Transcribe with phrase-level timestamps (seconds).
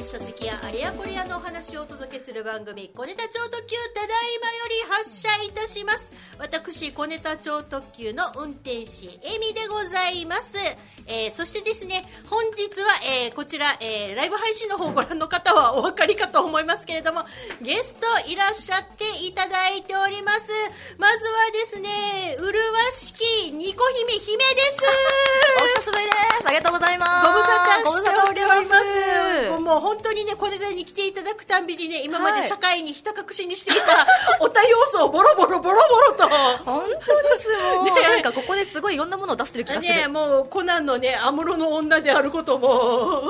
[0.00, 10.58] it's just やあれやこれやのお話をお届けする番組「小ネタ超特急」ただいまより発車いたします私小ネタ超特急の運転士エミでございます
[11.06, 17.24] えーそしてですね本日は、えーこちら、えーライブ配信の方をご覧の方はお分かりかと思いますけれども
[17.62, 20.50] ゲストいらっしゃっていただいております
[20.98, 26.46] まずはですね麗しきニコ姫姫ですお久しぶりです。
[26.46, 27.26] ありがとうございます。
[27.26, 29.60] ご無沙汰しております。
[29.60, 34.06] もう本当にね、これに来ていただくたんびにね、今まではい社会にひた隠しにしていた
[34.40, 36.28] おた要素をボロボロボロボロと。
[36.64, 39.94] 本当ですもう、ねなんかここですごいいろんなものを出してる気がする。
[39.94, 43.22] ね、もうコナンのね安室の女であることも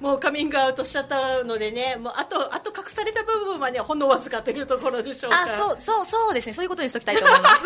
[0.00, 6.54] もうカミングアウトしちゃったのでねもうあとあと隠された部分はねほんのわずかというところでしょうかあ、そう、そう、そうですね。
[6.54, 7.64] そういうことにしときたいと思います。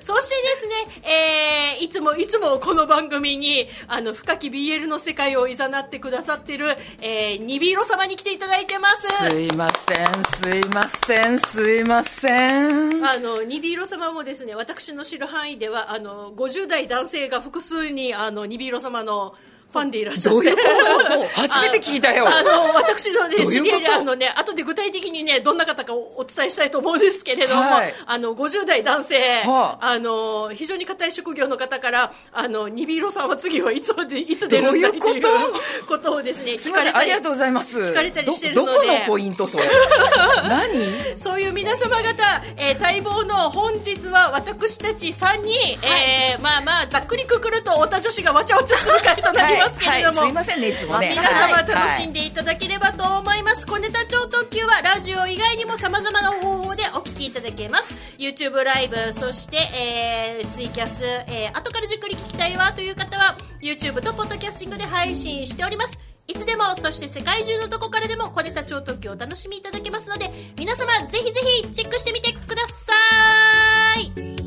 [0.00, 6.65] そしてですね、えーいつもいつもこの番組にあの深き BL の世界をいざなってくださってる、
[7.00, 13.04] えー、ニビーロ様に来ていただいてますすいません、すいません、すいません。
[13.04, 19.34] あのニビーロ様もですね私の知る範囲ではあの50代男性が複数にあのニビーロ様の
[19.76, 20.28] ファンでいらっしゃって。
[20.30, 21.40] どういうこと？
[21.42, 22.26] 初めて聞いたよ。
[22.26, 27.94] あの私の、ね、知り合いであの、ね、後で具体的に、ね、どんな方かをお伝えしたいと思うんですけれども、はい。
[28.06, 29.92] あの50代男性、はあ。
[29.92, 35.22] あの非常に固い職業の方からあのニビーロさんは次はいつまでいつ出るんだっていうどういう
[35.86, 36.12] こと？
[36.14, 37.78] をですねすいません、ありがとうございます。
[37.80, 38.78] 聞かれたりしてるどので。
[38.78, 39.64] どこのポイントそれ？
[40.48, 41.18] 何？
[41.18, 45.50] そういう皆様方、えー待望の本日は私たち3人、
[45.86, 51.10] えーまあまあざっくりくくると太田女子がわちゃわちゃする回となりますけれども、はいはいすいませんね、いつもね。
[51.10, 51.68] 皆様はい。
[51.68, 57.94] 楽しんでいただければと思います、小ネタ超特急はラジオ以外にもさまざまな方法でお聞きいただけます。
[58.18, 65.98] YouTube ライブそして、えーツイキャス、えー後からじっくり聞きたいわという方は YouTube とポッドキャスティングで配信しております。
[66.28, 70.28] いつでもそして世界中のどこからでも小ネタ超特急をお楽しみいただけますので
[70.58, 72.92] 皆様ぜひぜひチェックしてみてくださ
[74.00, 74.45] い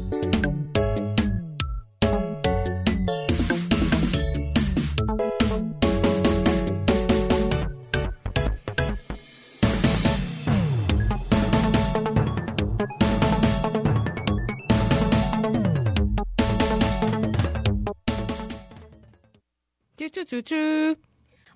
[20.11, 20.97] チュチュチュチュ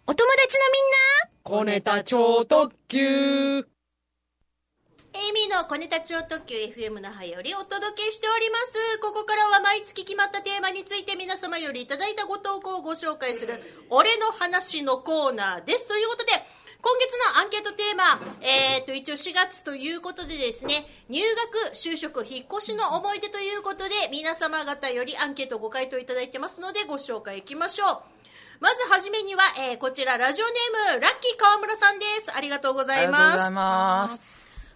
[0.05, 3.63] お友達のみんな小ネタ超特急エイ
[5.33, 8.99] ミーの小ネタ超特急 FM 那覇よりお届けしております。
[8.99, 13.59] ここからは毎月決まったテーマについて皆様よりいただいたご投稿をご紹介する、
[13.89, 15.87] 俺の話のコーナーです。
[15.87, 16.31] ということで、
[16.81, 18.03] 今月のアンケートテーマ、
[18.41, 21.21] えー、と、一応4月ということでですね、入
[21.63, 28.22] 学、就職、引っ越しの思い出ということで、皆様方よりアンケートご回答いただいてますので、ご紹介いきましょう。
[28.59, 32.35] まずはじめには、えーこちら、ラジオネーム、ラッキー川村さんです。
[32.35, 33.21] ありがとうございます。
[33.21, 34.19] ありがとうございます。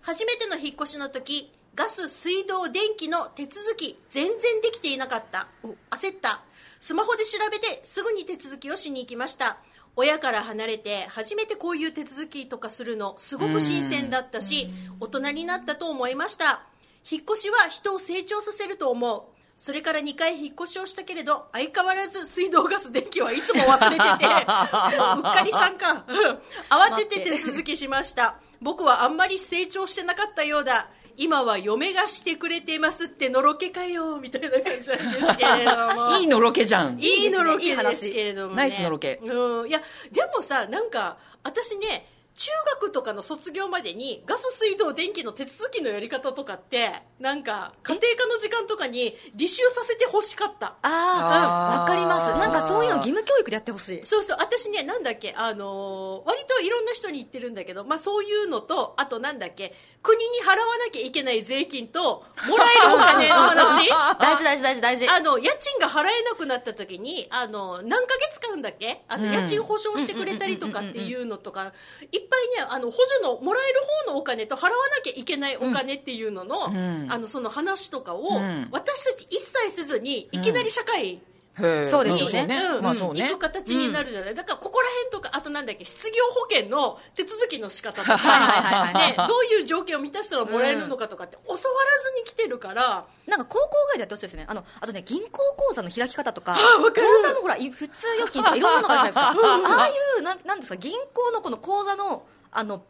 [0.07, 5.47] 初めての引っ越しの時ガス水道電気の手続き全然できていなかった
[5.91, 6.41] 焦った
[6.79, 9.57] スマホで調べてすぐに手続きをしに行きました
[9.97, 14.69] 親から離れて初めてこういう手続きとかするのすごく新鮮だったし
[15.01, 16.61] 大人になったと思いました
[17.09, 19.23] 引っ越しは人を成長させると思う
[19.57, 24.27] それから2回引っ越しをしたけれど相変わらず水道ガス電気はいつも忘れてて
[24.97, 27.17] もう うっかりさんかうん慌てて。
[27.27, 28.35] 手続きしました。
[28.61, 30.87] 僕はあんまり成長してなかったようだ。
[31.19, 36.17] 今は嫁がしてくれてますってのろけかよみたいな感じなんですけれども。
[36.17, 36.99] いいのろけじゃん。
[36.99, 39.19] いいのろけですけれども、ね、ナイスのろけ。
[39.23, 39.67] うん。
[39.67, 39.81] いや
[40.11, 42.07] でもさなんか私ね
[42.37, 50.67] 中学とかの卒業までにガス水道電気の手続きのやり方とかってなんか家庭科の時間とかに履修させてほしかった。
[50.67, 52.29] ああ、あーわかります。
[52.37, 54.05] なんかそういうの義務教育でやってほしい。
[54.05, 54.37] そうそう。
[54.39, 59.73] 私ねなんだっけあのー割といろんな人に言ってるんだけど、まあ、そういうのとあとなんだっけ
[60.03, 63.89] 国に払わなきゃいけない税金ともらえるお金の話。
[64.21, 65.07] 大事大事大事大事。
[65.09, 69.33] あの家賃が払えなくなった時にあの何ヶ月間だっけあの、うん。
[69.33, 71.73] 家賃保証してくれたりとかっていうのとか
[72.11, 77.07] いっぱいねあの補助のもらえる方のお金と払わなきゃいけないお金っていうのの,、ん。
[77.11, 78.67] あのその話とかを、ん。
[78.71, 81.21] 私たち一切せずにいきなり社会、
[81.57, 82.55] そうですよね。
[82.75, 82.83] うん。
[82.83, 83.29] まあそうね。
[83.29, 83.39] 行く。
[83.39, 91.67] 形になるじゃない、だからここら辺とかあとなんだっけ失業保険の手続きの仕方とか、ね、どういう条件を満たしたらもらえるのかとかって教わらず
[92.19, 94.45] に来てるから、なんか高校外でやってほしいですね。
[94.47, 96.55] あの、あとね、銀行口座の開き方とか、
[96.93, 99.77] 口座のほら、い普通預金とかいろんなのがあるじゃないですか。
[99.79, 102.83] ああいう、なんなんですか、銀行のこの口座の、あの、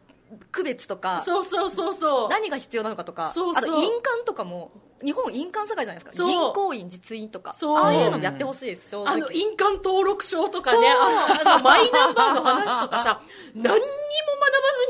[0.52, 2.28] 区別とか、そうそうそうそう。
[2.28, 3.64] 何が必要なのかとか、そうそう。
[3.64, 4.72] あと印鑑とかも、
[5.02, 6.24] 日本印鑑社会じゃないですか。
[6.24, 7.78] 銀行員実印とかそう。
[7.78, 9.14] ああいうのもやってほしいです正直。
[9.14, 13.20] あの印鑑登録証とかねあのマイナンバーの話とかさ
[13.54, 13.80] 何にも学ば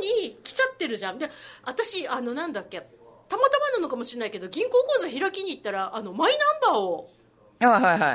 [0.02, 1.19] ずに来ちゃってるじゃん。
[1.19, 1.31] で
[1.64, 2.81] 私あのなんだっけ
[3.29, 7.11] たまたまなのかもしれないけど銀行口座開きに行ったらあのマイナンバーを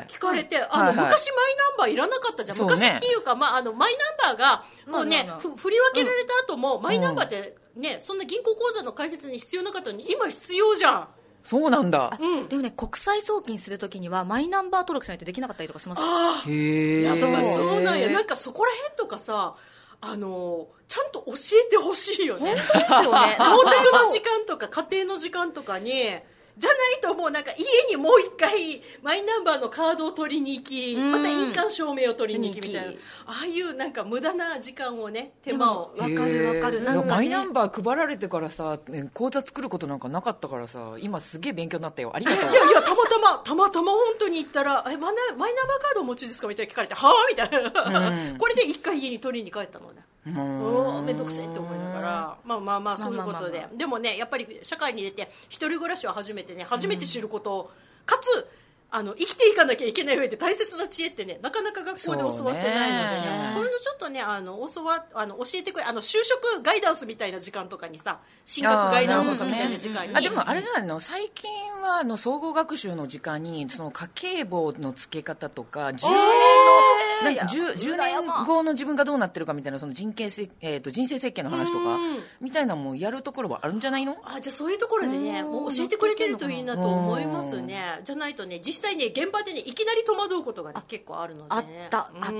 [0.07, 2.57] 聞かれて、あの、昔マイナンバーいらなかったじゃん。
[2.57, 11.07] 昔っていうか、まあ、あの、マイナンバーが、こうね振り分けられた後も、マイナンバーってね、そんな銀行口座の開設に必要なかったのに、今必要じゃん。
[11.43, 12.17] そうなんだ。
[12.19, 12.47] うん。
[12.47, 18.09] でもね国際送金するときにはマイナンバー登録しないとできなかったりとかしますああ、へえやっぱそうそうなんや。
[18.09, 19.55] なんかそこら辺とかさ、
[19.99, 21.33] あの、ちゃんと教
[21.65, 22.55] えてほしいよね。
[22.55, 23.35] 本当ですよね。
[23.39, 26.19] 到宅の時間とか家庭の時間とかに
[26.57, 31.11] じゃないともうなんか家にもう一回マイナンバーのカードを取りに行きうん。
[31.11, 32.91] また印鑑証明を取りに行きみたいな。
[33.25, 35.93] ああいうなんか無駄な時間をね手間を。
[35.97, 36.83] わかるわかる。
[36.83, 37.09] なんかね。
[37.09, 42.11] マイナンバー配られてからさね口座作ることなんかなかったからさ今すげえ勉強になったよ。
[42.13, 42.51] ありがとう。
[42.51, 48.37] いやいやたまたまたまたま本当に行ったらえマイナマイナンバーカードお持ちですかみたいな聞かれてはあみたいな、うん。
[48.39, 53.67] これで一回家に取りに帰ったのねうおーめんどくせえって思いながらまあまあまあそういうことで。
[53.75, 57.71] でもねやっぱり社会に出て一人暮らしは初めてね初めて知ること、
[58.05, 58.47] かつ
[58.95, 63.51] あの生きていかなきゃいけない上で大切な知恵ってねなかなか学校で教わってないのでね。
[63.55, 70.15] こういうのちょっとねあの教わあの教えてくれあの就職ガイダンスみたいな時間とかにさ進学ガイダンスとかみたいな時間に。
[70.15, 70.99] あでもあれじゃないの？
[70.99, 71.49] 最近
[71.81, 82.19] はあの総合学習の時間にその家計簿の付け方とか10年のいやなんか 10, 10裏山年後の自分がどうなってるかみたいなその人形せ、えー、と人生設計の話とかうん。
[82.41, 84.17] みたいなのもやるところはあるんじゃないの？
[84.23, 85.51] あじゃあそういうところでねうん。
[85.51, 88.01] もう教えてくれてるといいなと思いますね。
[88.03, 92.31] じゃないとね実際ね現場でねいきなり戸惑うことが、ね、結構あるので、ね、あったあったあっ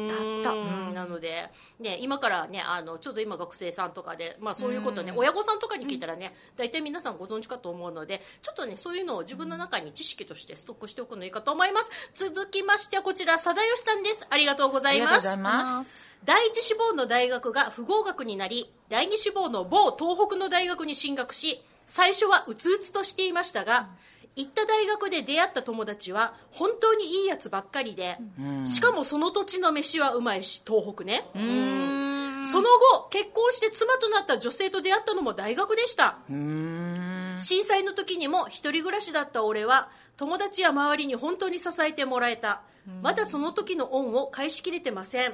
[0.44, 0.52] た。
[0.52, 0.88] うん。
[0.88, 0.94] うん。
[0.94, 1.50] なので、
[1.80, 5.18] ね、今からねあのちょうど今学生さんとかで、まあ、そういうことねうん。
[5.20, 11.92] 親御さんとかに聞いたらね大体皆さんご存知かと思うのでちょっとねそういうのを自分の中に知識としてストックしておくのいいかと思います。
[12.14, 14.28] 続きましてはこちら貞吉さんです。
[14.30, 15.14] ありがとうございます。
[15.14, 16.14] ありがとうございます。
[16.26, 23.90] 第一志望の大学が不合格になり第二志望の某東北の大学に進学し最初はうつうつとしていましたが、
[24.36, 28.18] 行った大学で出会った友達は本当にいいやつばっかりで、
[28.66, 31.28] しかもその土地の飯はうまいし東北ね。
[31.36, 32.46] うん。
[32.46, 36.18] その後結婚して妻となった女性と出会ったのも大学でした。
[36.30, 42.62] 震災の時にも一人暮らしだった俺は友達や周りに本当に支えてもらえた。
[43.02, 45.34] まだその時の恩を返しきれてません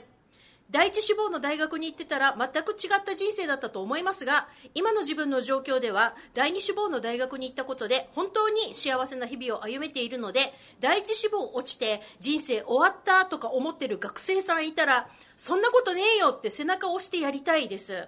[0.71, 18.07] 第一志望の大学に行ってたら全く違った人生だったと思いますが今の自分の状況では第二志望の大学に行ったことで本当に幸せな日々を歩めているので第一志望落ちて人生終わったとか思ってる学生さんいたらそんなことねえよって背中を押してやりたいです。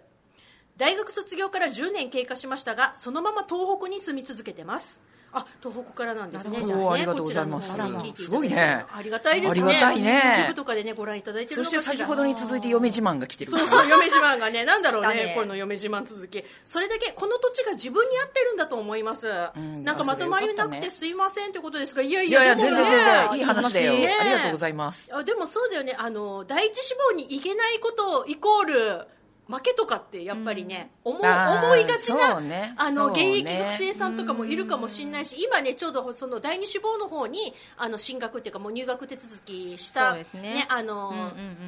[0.78, 5.02] 大学卒業から10年経過しましたがそのまま東北に住み続けてます。
[5.34, 6.64] あ東北からなんですね。
[6.64, 7.72] じゃあねどありがとうございます。
[8.16, 8.86] すごいね。
[8.92, 9.62] ありがたいですね。
[9.64, 10.22] ありがたいね。
[10.50, 13.52] YouTube とかでねご覧いただいてるそして先ほどに続いて嫁自慢が来てる。
[13.52, 15.34] そうそう嫁自慢がねなんだろうねね。
[15.36, 16.44] この嫁自慢続き。
[16.66, 19.28] それだけこの土地が自分に合ってるんだと思います、
[19.60, 22.94] んなんかまとまりなくてすいませんということですがいやいいやいやね全然全
[23.30, 23.94] 然いい話だよ。
[23.94, 25.10] ねありがとうございます。
[25.14, 25.96] あでもそうだよね。
[25.98, 29.08] あの第一志望に行けないことイコール
[29.52, 32.74] 負けとかってやっぱりね、思うあー思いがちな、ね。
[32.78, 33.34] あの、ね。
[33.34, 40.66] 現役学生さんとかもいるかもしれないし今ねちょうどその第二志望の方にあの進学っていうかもう入学手続きしたね。
[40.70, 41.24] あの、うんうんう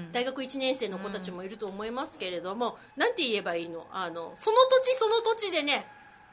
[0.09, 0.11] ん。
[0.11, 3.85] 大学1年生の子たちもいると思いますけれども、なんて言えばいいの？
[3.91, 5.85] あのその土地その土地でね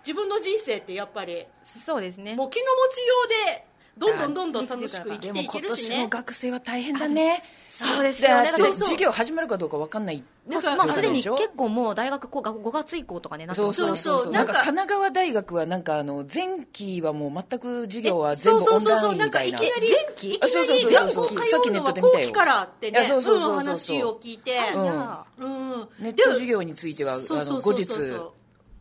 [0.07, 2.37] 自分の人生ってやっぱりそうですね。
[2.37, 3.67] もう気の持ちようで
[3.99, 5.97] どんどんどんどん楽しく生きていけるしね。
[5.97, 7.43] 年の学生は大変だね
[7.87, 8.45] そうですよね。
[8.45, 8.79] だってそうそう。
[8.79, 14.31] 授業始まるかどうか分かんないだからまあすでにでしょ結構もう大学こう5月以降とかねなってそうそうそう。
[14.33, 19.19] なかなんんか神奈川大学はなんかあの前期はもう全く授業は全そうそう部オンラそうそう。
[19.19, 19.77] なんかインみたいな。
[19.77, 20.31] いきなり前期？
[20.35, 23.05] いきなりあそうそうそう学校通さっきネッうのは後期からってね。
[23.09, 23.53] そうそうそうそう。
[23.53, 24.53] うん話を聞いて。
[24.75, 24.85] うん。
[24.87, 25.89] やうん。
[26.01, 28.33] ネット授業についてはあそうそうの後日そうそうそう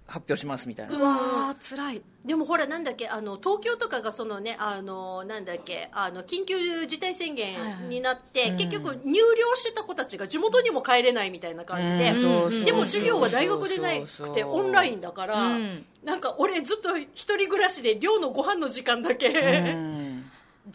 [0.10, 0.98] 発表しますみたいな。
[0.98, 2.02] うわー辛い。
[2.26, 7.56] でもほらなんだっけあの東京とかがそのねあのなんだっけあの緊急事態宣言
[7.88, 12.14] になって、結局入寮してた子たちが地元にも帰れないみたいな感じで、
[12.66, 15.86] でも授業は大学でなくてオンラインだから、うん。
[16.04, 20.26] なんか俺ずっと一人暮らしで寮のご飯の時間だけ、うん。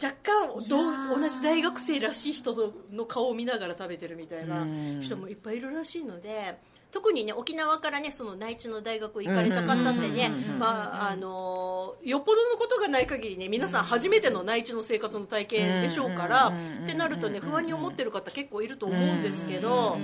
[0.01, 4.99] 若干どう同じ大学生らしい人の顔を見ながら食べてるみたいなうん。
[5.01, 6.57] 人もいっぱいいるらしいので
[6.95, 16.53] 特にね沖縄からねその内地の大学行かれた方ってねまああのよっぽどのことがない限りね皆さん初めての内地の生活の体験でしょうから
[16.85, 19.97] ってなるとね不安に思ってる方結構いると思うんですけど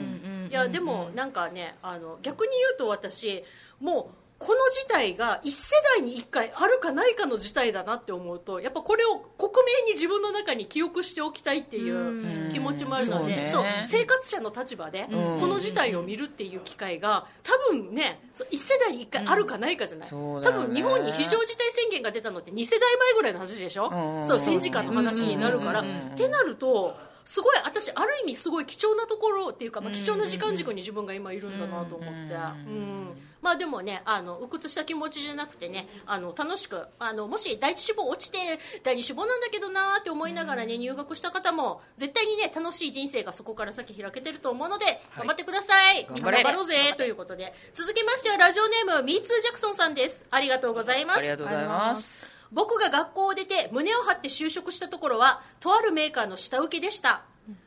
[0.50, 3.46] いやでもなんかねあの逆に言うと私
[3.80, 13.84] もうこの事態が一世代に一回あるかないかの事態だなって思うとやっぱこれを克明に自分の中に記憶しておきたいっていう気持ちもあるのでそそううね。
[13.86, 15.40] 生活者の立場でうん。
[15.40, 18.20] この事態を見るっていう機会が多分ね
[18.50, 20.64] 一世代に一回あるかないかじゃない、そうだよね。
[20.64, 25.84] 多分日本に非常事態宣言が出たのって2世代前ぐらいの話でしょ、うんそう戦時下の話になるから、っ
[26.16, 32.34] てなるとすごい私ある意味すごい貴重なところっていうか、まあ、貴重な時間軸に自分が今いるんだなと思って、
[32.68, 33.08] うん
[33.42, 38.38] まあでもねあの鬱屈した気持ちじゃなくてねあの楽しくあのもし第一志望落ちて
[38.84, 44.86] 第二志望なんだけどなーって思いながらね入学した方も絶対にね楽しい人生がそこから先開けてると思うので
[45.18, 46.44] 頑張ってください、頑張れ。
[46.52, 46.94] ろうぜ。
[46.98, 47.54] ということで。
[47.74, 50.26] 続きましてはラジオネームミーツージャクソンさんです。
[50.30, 51.20] ありがとうございます。
[51.20, 52.21] ありがとうございます
[52.52, 57.24] 僕が学校を出て胸を張って就職したところはとあるメーカーの下請けでした。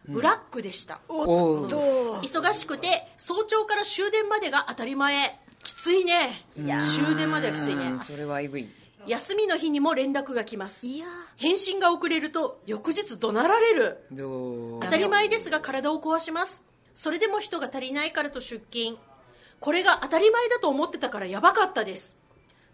[0.06, 1.66] ブラックでした、おう。
[2.20, 5.38] 忙しくて早朝から終電までが当たり前。
[5.62, 6.46] きついね。
[6.54, 7.84] 終電まではきついね。
[7.86, 8.68] うんそれはえぐい。
[9.06, 10.86] 休みの日にも連絡が来ます。
[10.86, 14.06] いや返信が遅れると翌日怒鳴られる。
[14.14, 16.64] よ当たり前ですが体を壊します。
[16.94, 18.98] それでも人が足りないからと出勤。
[19.60, 22.18] これが当たり前だと思ってたからやばかったです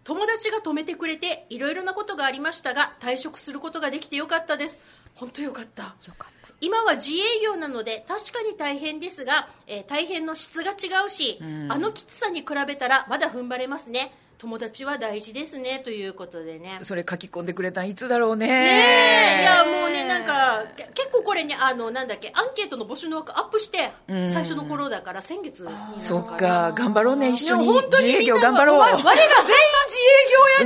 [0.03, 4.81] 友達が止めてくれていろいろなことがありましたが退職することができてよかったです。
[5.15, 5.83] 本当よかった。
[5.83, 6.51] よかった。
[6.59, 11.39] 今は自営業なので確かに大変ですが、えー大変の質が違うし、
[11.69, 16.79] あのきつさに比べたらまだ踏ん張れますね友達は大事ですねということでね。
[16.81, 18.47] それ書き込んでくれたんいつだろうね。
[18.47, 19.41] ねえ。
[19.43, 25.67] いやもうねなんかけ結構これねあのなんだっけアンケートの募集の枠アップして最初の頃だから先月
[25.99, 27.67] そっか頑張ろうね一緒に。
[27.67, 28.79] 自営にみんな業頑張ろう。
[28.79, 29.21] 我我ら全員
[29.85, 29.99] 自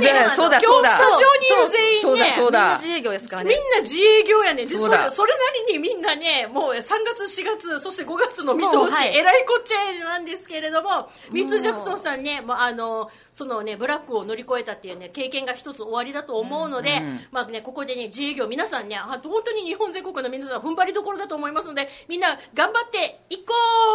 [0.00, 0.98] 業やねんねそうだ今日そうだ。
[0.98, 2.32] スタジオにいる全員ね。
[2.34, 4.68] そうだそうみんなだ自営業ですからみんねな自営業やねん。
[4.68, 5.10] でそうだ。
[5.10, 9.14] それそれなりにみんなねもう3月4月そして5月の見通し、はい。
[9.18, 16.90] えらいこっちゃなんですけれどもミッツ・ジャクソンさんねもうあのそのねブラックを乗り越えたっていうね経験が一つ終わりだと思うので、
[17.30, 23.52] まあねここでね自営業皆さんねあ本当に日本全国の皆さん踏ん張りどころだと思いますのでみんな頑張っていこ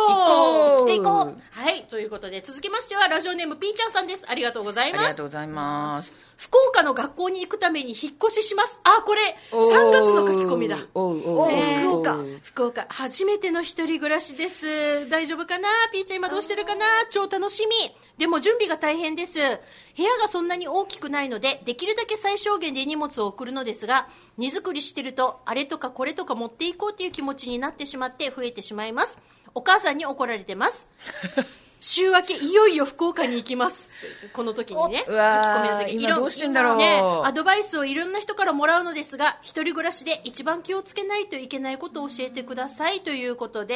[0.10, 0.12] う!
[0.12, 0.80] 行こう!
[0.82, 1.38] していこう!
[1.52, 4.26] はいということで続きましてはラジオネームピーちゃんさんです。
[4.30, 8.82] ありがとうございありますがとうございます福岡の学校に行くために引っ越しします。
[8.84, 9.22] あこれ
[9.52, 9.76] おー。
[9.76, 10.80] 3月の書き込みだ。
[10.96, 12.18] おうお福岡。
[12.42, 12.88] 福岡。
[12.90, 15.08] 初めての一人暮らしです。
[15.08, 15.70] 大丈夫かな？
[15.94, 16.84] ピーちゃん今どうしてるかな？
[17.12, 17.76] 超楽しみ。
[18.18, 19.38] でも準備が大変です。
[19.38, 24.08] 部屋がそんなに大きくないのでできるだけ最小限で荷物を送るのですが
[24.40, 29.20] 荷造りしてるとあれとかこれとか持っていこうという気持ちになってしまって増えてしまいます。
[29.54, 30.88] お母さんに怒られてます
[31.84, 33.92] 週明けいよいよ福岡に行きます。
[34.34, 36.76] この時にね書き込みの時今いろどうしてんだろう。
[36.78, 43.76] ねアドバイスをいろんな人からもらうのですが一人暮らしで一番気をつけないといけないことを教えてくださいということで、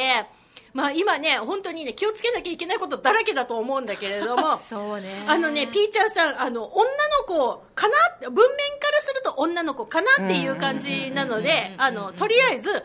[0.72, 5.24] まあ、今ね本当にね気をつけなきゃいけないことだらけだと思うんだけれども そうね。
[5.26, 12.84] あのねピーちゃんさんあの女の子かな文面からすると女の子かなっていう感じなのであのとりあえず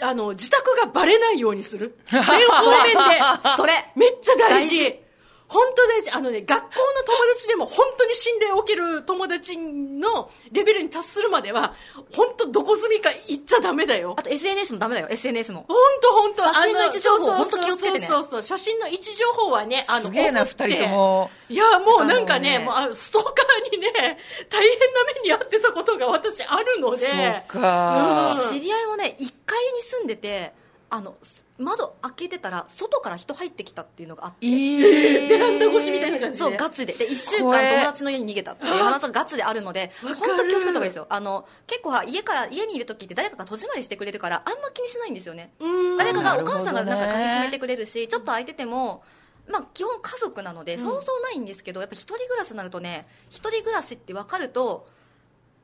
[0.00, 1.98] あの自宅がバレないようにする。
[2.10, 3.20] 全方面で
[3.56, 3.92] それ。
[3.96, 4.84] めっちゃ大事。
[4.84, 5.08] 大事。
[5.48, 6.10] 本当大事。
[6.10, 11.74] あのね学校の友達でも本当に信頼を受ける友達のレベルに達するまでは
[12.14, 14.14] 本当どこ住みか行っちゃダメだよ。
[14.18, 15.64] あと SNS もダメだよ SNS も。
[15.66, 16.42] 本当本当。
[16.42, 18.06] 写真の位置情報本当気をつけてね。
[18.06, 21.30] そうそうそう写真の位置情報はねあのすげえな二人とも。
[21.48, 24.18] いやもうなんかねねもうあストーカーにね
[24.50, 27.06] 大変な目に遭ってたことが私あるので。
[27.06, 28.34] そうか。
[28.34, 28.50] うん。
[28.50, 30.52] 知り合いもね1階に住んでて
[30.90, 31.16] あの
[31.58, 34.46] 窓開けてたら外から人入ってきたっていうのがあって。
[34.46, 36.44] ベランダ越しみたいな感じで。
[36.44, 36.92] そうガチで。
[36.92, 38.64] で1週間友達の家に逃げたって。
[38.64, 41.06] いう話がガチであるので本当気をつけた方がいいですよ。
[41.10, 45.52] あの結構家から家にいる時って誰かが戸締まりしてくれるからあんま気にしないんですよね。
[45.98, 49.02] 誰かがお母さんがなんか鍵閉めてくれるしちょっと空いてても
[49.50, 54.86] まあ、基本家族なのでそうそうないんですけど、やっぱ一人暮らしになるとね一人暮らしって分かると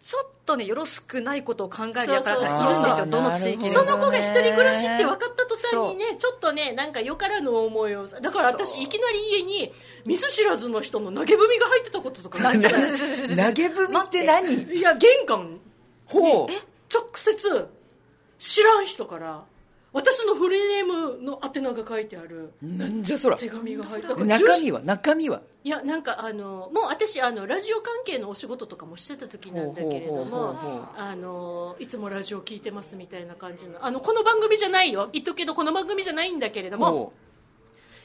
[0.05, 8.07] ちょっとねよろしくないことを考えるやからがいるんですよどの地域でもその子が一人暮らしって分かった途端にねちょっとねなんかよからぬ思いを。
[8.07, 9.73] だから私いきなり家に
[10.05, 12.43] 見ず知らずの人の投げ踏みが入ってたこととか。
[12.43, 14.77] なんじゃない投げ踏みって何？
[14.77, 15.59] いや玄関。
[16.05, 16.49] ほう。
[16.93, 17.69] 直接
[18.39, 19.45] 知らん人から
[19.95, 22.51] 私のフルネームの宛名が書いてある。
[22.61, 23.37] なんじゃそら。
[23.39, 24.81] 手紙が入ってだから中身は？
[24.85, 25.41] 中身は？
[25.63, 30.59] いやなんかあのもう私あのラジオ関係のお仕事とかもしてた時なんだけれども
[30.99, 35.09] あのいつもラジオ聞いてますみたいな感じのあのこの番組じゃないよ。
[35.13, 37.13] 言っとくけどこの番組じゃないんだけれどもほ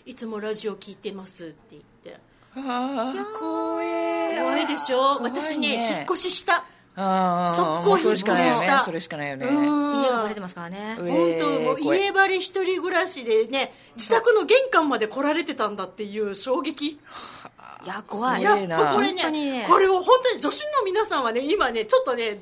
[0.05, 2.11] いつもラジオ聞いてますって言って。
[2.55, 5.19] うああ怖え怖いでしょ？
[5.21, 5.29] ね。
[5.29, 6.65] 私ね引っ越しした
[6.99, 8.81] 速攻引っ越ししたね。
[8.83, 9.47] それしかないよね。
[9.47, 10.01] うん。
[10.01, 10.97] 家がバレてますからね。
[10.99, 16.99] う本当もう家バレ一人暮らしでね自宅の玄関まで来られてたんだっていう衝撃。
[17.85, 18.41] いや怖い。
[18.41, 19.65] すやっぱこれね本当にね。
[19.67, 22.41] これを本当に女子の皆さんはね今ねちょっとね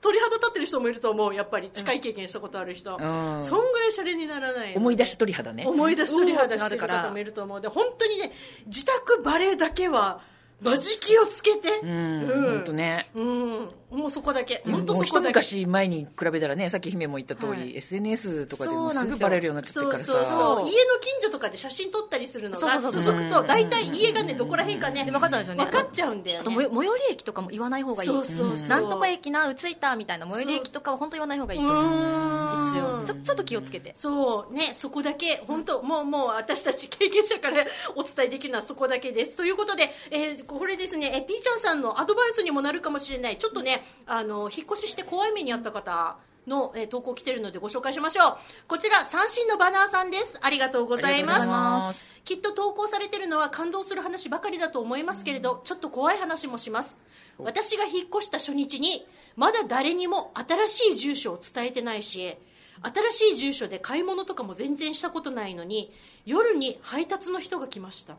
[0.00, 1.34] 鳥肌立ってる人もいると思う。
[1.34, 3.42] やっぱり近い経験したことある人、ん。
[3.42, 5.64] そんぐらいシャレにならない思い出し鳥肌ね。
[5.66, 7.60] 思い出し鳥肌してる方もいると思う。
[7.60, 8.32] で本当にね
[8.66, 10.20] 自宅バレーだけは
[10.60, 11.68] マジ気をつけて。
[11.82, 13.08] うん本当ね。
[13.14, 13.68] うん。
[13.90, 14.62] もうそこだけ。
[14.66, 15.28] 本当もう一そこだけ。
[15.28, 17.76] 昔前に比べたらねさっき姫も言った通り、はい。
[17.76, 20.12] SNS とかでもすぐバレるようになっちゃってるからさ。
[20.12, 20.66] そうそうそう。
[20.66, 25.42] 家の近所とかで写真撮ったりするのがそうそうそう続くと大体家がねどこら辺かねで分かっちゃうん。
[25.42, 28.08] ですよね分かっちゃうんだよあとね最最寄り駅とかも言わない方がいい。
[28.08, 28.68] そうそうそう。
[28.68, 31.60] なんとか駅な着いたみたいな最寄り駅とかは本当言わない方がいい。
[31.60, 33.92] と思う一応ちょちょっと気をつけて。
[33.94, 34.54] そう。
[34.54, 39.36] ねそこだけ本当もうもう私たち経験者からお伝えできるのはそこだけです。
[39.36, 43.38] ということで、えーこれですねえピーちゃんさんのアドバイスにもなるかもしれない。
[43.38, 48.36] ちょっとねあの引っ越しして怖い目にあった方の、えー投稿来てるのでご紹介しましょう。
[48.66, 50.38] こちら三振のバナーさんです。
[50.40, 51.42] ありがとうございます。
[51.42, 52.10] ありがとうございます。
[52.24, 57.00] きっと投稿されてるのは感動する話ばかりだと思いますけれどちょっと怖い話もします。
[57.38, 62.36] 私が引っ越した初日にまだ誰にも新しい住所を伝えてないし
[62.82, 65.92] 新しい住所で買い物とかも全然したことないのに
[66.24, 68.16] 夜に配達の人が来ました。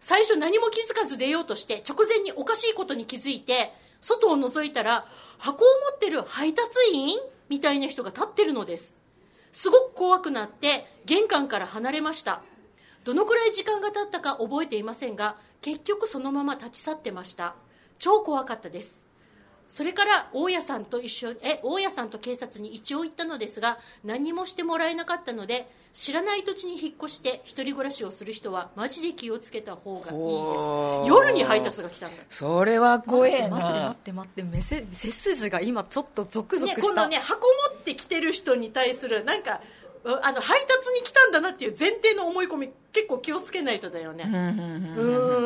[0.00, 5.06] 最初何も気づかず出ようとして直前におかしいことに気づいて外を覗いたら
[5.38, 7.18] 箱を持ってる配達員？
[7.48, 8.96] みたいな人が立ってるのです。
[9.52, 12.42] すごく怖くなって玄関から離れました。
[13.04, 17.54] どのくらい時間が経ったか覚えていませんが結局そのまま立ち去ってました。
[17.98, 19.04] 超怖かったです
[19.72, 31.08] それから大家さんと一緒え大家さんと警察に一応行ったのですが何もしてもらえなかったので知らない土地に引っ越して一人暮らしをする人はマジで気をつけた方がいいほうです。
[31.08, 44.24] 夜に配達が来たんだそれは怖え待って待なって待って背筋が今ちょっとゾクゾね、クした、今度ね箱持ってきてる人に対するなんかうあの配達に来たんだなっていう前提の思い込み結構気をつけないとだよね。
[44.24, 44.28] う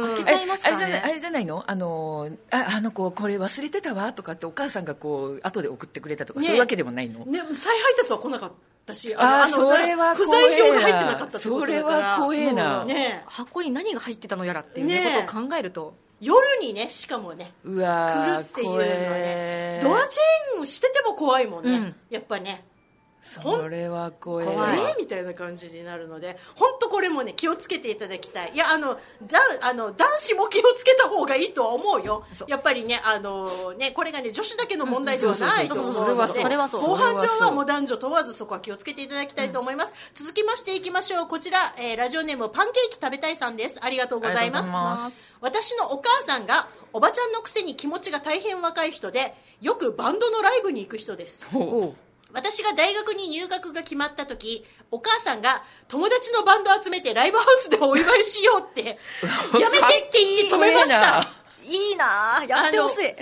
[0.02, 0.84] ん開けちゃいますからね。
[0.84, 1.64] あれじゃないあれじゃないの？
[1.66, 6.46] あのああの子これ忘れてたわとかってお母さんがこう後で送ってくれたとか、ね。
[6.46, 7.24] そういうわけでもないの？
[7.26, 8.52] ね、再配達は来なかっ
[8.86, 11.66] たしあーのそれは不在票が入ってなかったってことだから。
[11.66, 12.84] それは怖えな。
[12.84, 13.24] ね。
[13.26, 15.22] 箱に何が入ってたのやらっていうねね。
[15.26, 15.94] ことを考えると。
[16.18, 21.94] 夜にねしかもねうわー来るっていうのはねドアチェーンしてても怖いもんね、うん。
[22.08, 22.64] やっぱね
[23.26, 24.78] それは怖え怖い。
[24.78, 24.82] え？
[24.94, 28.52] ーみたいな感じになるので本当これもね気をつけていただきたい。
[28.54, 32.24] いやあのだあの男子も気をつけた方がいいとは思うよ。
[32.46, 35.96] やっぱりねあのねこれがね女子だけの問題ではないと思うので。
[35.96, 41.26] そうそれはそう後半上はもう男女問わずそこは気をつけていただきたいと思います、続きましていきましょう。
[41.26, 43.78] こちら、えーラジオネームパンケーキ食べたいさんです。
[43.82, 44.62] ありがとうございま
[45.10, 45.36] す。
[45.40, 51.44] 私のお母さんがおばちゃんのくせに気持ちが大変若い人でよくバンドのライブに行く人です
[52.32, 58.98] 私が大学に入学が決まった時お母さんが友達のバンド集めてライブハウスでお祝いしようって
[59.58, 61.28] やめてって言って止めました。
[61.64, 62.38] いいな。
[62.38, 63.14] あやってほしい。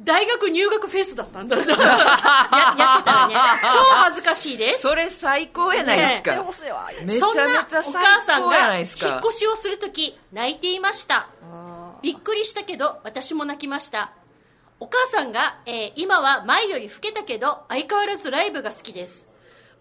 [0.00, 1.56] 大学入学フェスだったんだ。
[1.58, 3.34] ややってたらね。
[3.72, 4.82] 超恥ずかしいです。
[4.82, 6.88] それ最高やないですか、やってほしいわ。
[7.02, 11.26] めちゃめちゃそんなお母さんが引っ越しをする時泣いていました。
[12.02, 14.12] びっくりしたけど私も泣きました
[14.80, 19.28] お母さんが、えー今は前より老けたけど相変わらずライブが好きです。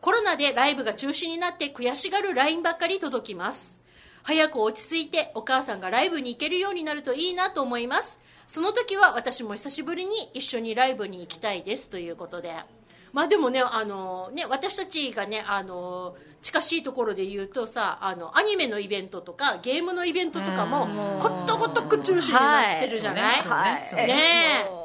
[0.02, 3.80] コロナでライブが中止になって悔しがる LINE ばっかり届きます。
[4.24, 8.20] 早く落ち着いてお母さんがライブに行けるようになるといいなと思います。
[8.48, 11.90] その時は私も久しぶりに一緒にライブに行きたいです。
[11.90, 12.54] ということで。
[13.14, 20.88] まあでもねあのね私たちがねあの近しいところで言うとさあのアニメのイベントとかゲームのイベントとかも
[21.20, 23.88] ことごとく中止になってるじゃない、はい。
[23.90, 24.08] そうね。
[24.08, 24.14] ね。
[24.72, 24.77] え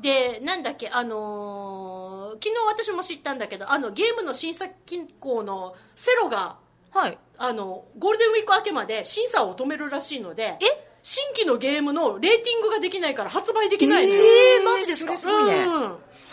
[0.00, 6.56] でなんだっけあのー昨日私も知ったんだけどあのゲームの審査機構のセロが
[6.92, 7.18] はい。
[7.38, 10.58] あのゴールデンウィーク明けまで審査を止めるらしいので
[11.02, 15.16] 新規のゲームのレーティングができないから発売できないのよ、えーマジですか？
[15.16, 15.64] それすごいね。
[15.64, 15.82] うん。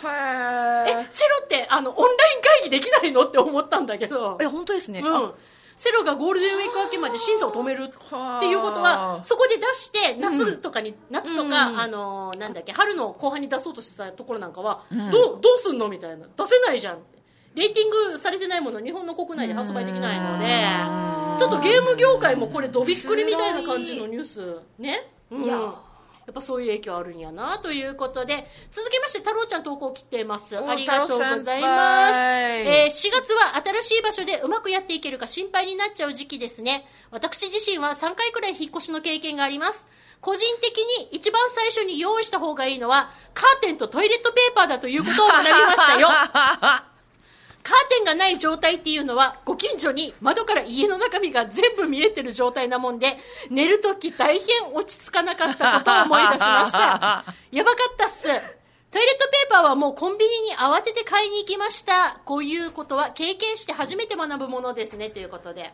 [0.02, 3.26] はえセロってあのオンライン会議できないの？
[3.26, 4.38] って思ったんだけど。
[4.40, 5.32] え本当ですね、うん、
[5.76, 16.26] セロがゴールデンウィーク明けまで審査を止めるっていうことはそこで出して夏とかに、夏とか、あのーなんだっけ春の後半に出そうとしてたところなんかは、どうどうすんのみたいな。
[16.36, 16.98] 出せないじゃん
[17.54, 20.46] レーティングされてないもの日本の国内で発売できないので
[21.38, 24.58] ちょっとゲーム業界もこれどびっくりみたいな感じのニュース。
[24.78, 25.58] ね、うん、や
[26.32, 30.56] っっぱそういう影響あるんやなということで続きまして太郎ちゃん投稿来てます。
[30.58, 36.86] おありがとうございます、えー4月は新しい場所でうまくやっていけるか心配になっちゃう時期ですね。
[37.10, 39.88] 私自身は3回くらい引っ越しの経験があります。
[40.20, 46.08] 個人的に一番最初に用意した方がいいのはカーテンとトイレットペーパーだということを学びましたよ
[47.62, 53.16] カーテンがない状態っていうのは、ご近所に窓から家の中身が全部見えてる状態なもんで、
[53.50, 57.24] 寝るとき大変落ち着かなかったことを思い出しました。
[57.52, 58.28] やばかったっす。
[58.92, 62.20] トイレットペーパーはもうコンビニに慌てて買いに行きました。
[62.26, 65.72] こういうことは経験して初めて学ぶものですね、ということで。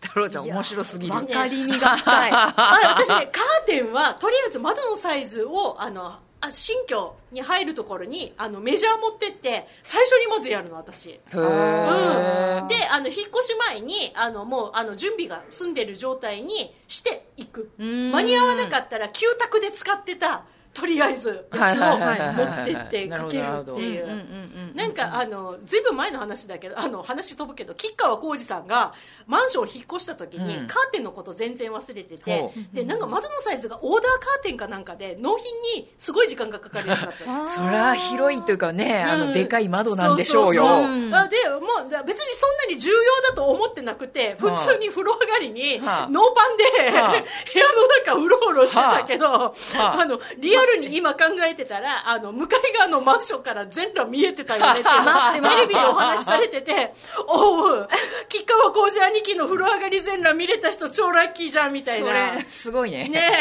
[0.00, 2.54] 太郎ちゃん面白すぎるわかりみが深いあ
[2.96, 11.10] 私ね、カーテンはとりあえず窓のサイズをあのあ新居に入るところにあのメジャー持ってって最初にまずやるの私。
[11.10, 11.42] へうん。
[11.42, 17.70] ーであの引っ越し前にあのもうあの準備が済んでる状態にしていく。
[17.78, 18.10] ん。
[18.10, 20.44] 間に合わなかったら旧宅で使ってた
[20.74, 22.72] とりあえずやつをはいはいはいはい。
[22.72, 24.04] 持ってってかけるっていう。
[24.04, 28.94] うんうんうんなんかあのずいぶん前の話だけどあの話飛ぶけど吉川晃司さんが
[29.26, 30.66] マンション引っ越した時に、うん。
[30.66, 37.48] カーテンのこと全然忘れててほでなんか窓のサイズがオーダーカーテンかなんかで納品にすごい時間がかかるやつだったの。
[37.50, 39.28] そりゃ広いというかね、あうん。
[39.28, 40.62] のでかい窓なんでしょうよ。
[40.62, 42.96] そそそあでもう別にそんなに重要
[43.28, 47.12] だと思ってなくて普通に風呂上がりにはあノーパンで、はあ
[47.52, 54.88] 部屋の中うろうろしてたけど、はああのリアルに今考えてたらあの向かい側のマンションから全裸見えてたよねって
[55.48, 56.92] テレビでお話しされてて
[57.26, 57.88] おう
[58.28, 62.12] 吉川晃司兄貴の風呂上がり全裸見れた人超ラッキーじゃんみたいそな。
[62.36, 63.32] れすごいねね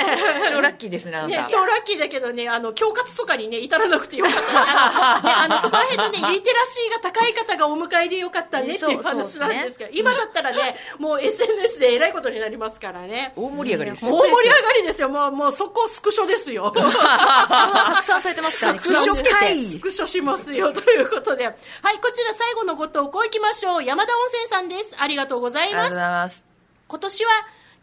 [0.46, 4.40] え超ラッキーですねね、超ラッキーだけどね、あの、恐喝とかにね、至らなくてよかった。
[5.18, 13.34] あの、ね、あのそこら辺のね、リテラシーが高い方がお迎えでよかったねっていう話なんですけど、今だったらね、もう SNS でえらいことになりますからね。
[13.36, 15.10] 大盛り上がりです大よ盛り上がりですよ。
[15.10, 16.74] もう、もうそこスクショですよ。
[17.94, 20.72] 拡散されてますからねスクショスクショしますよ。
[20.72, 21.46] ということで。
[21.46, 21.56] はい、
[22.00, 23.84] こちら最後のご投稿いきましょう。
[23.84, 24.96] 山田温泉さんです。
[25.00, 25.96] ありがとうございますありがとうご。
[25.96, 26.46] ざいます
[26.88, 27.30] 今年は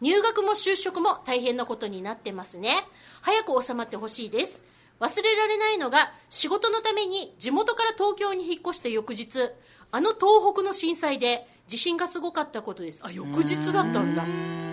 [0.01, 2.75] 入学も就職も大変なことになってますね
[3.21, 4.63] 早く収まってほしいです
[4.99, 9.51] 忘れられないのが仕事のために地元から東京に引っ越した翌日
[9.91, 14.68] あの東北の震災で地震がすごかったことですあ翌日だったんだ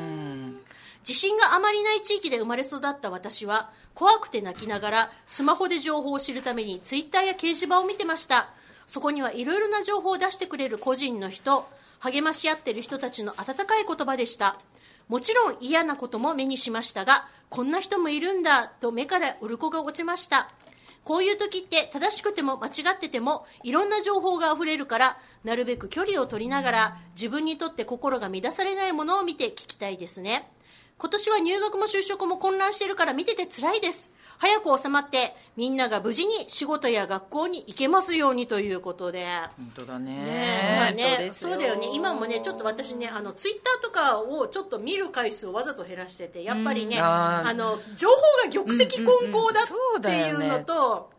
[1.06, 8.48] 地震があまりない地域で生まれ育った私は怖くて泣きながらスマホで情報を知るためにツイッターや掲示板を見てました。
[8.88, 11.64] そこにはいろいろな情報を出してくれる個人の人
[12.00, 14.58] 励まし合ってる人たちの温かい言葉でした。
[15.06, 20.50] もちろん嫌なことも目にしましたがこんな人もいるんだと目から鱗が落ちました。
[21.04, 30.50] こういう時って正しくても間違っててもいろんな情報があふれるからなるべく距離を取りながら自分にとって心が乱されないものを見て聞きたいですね。
[30.98, 34.12] 今年は入学も就職も混乱してるから見てて辛いです。
[34.38, 39.26] 早く収まってみんなが無事に仕事や学校に行けますようにということで。
[39.56, 40.94] 本当だね。
[40.96, 41.88] ねねそうだよね。
[41.92, 47.02] 今もねちょっと私ねあのツイッターとかをちょっと見る回数をわざと減らしててやっぱりね、うん。
[47.02, 48.14] あーあの情報
[48.48, 50.48] が玉石混交だっていうだよね。
[50.48, 51.10] のと、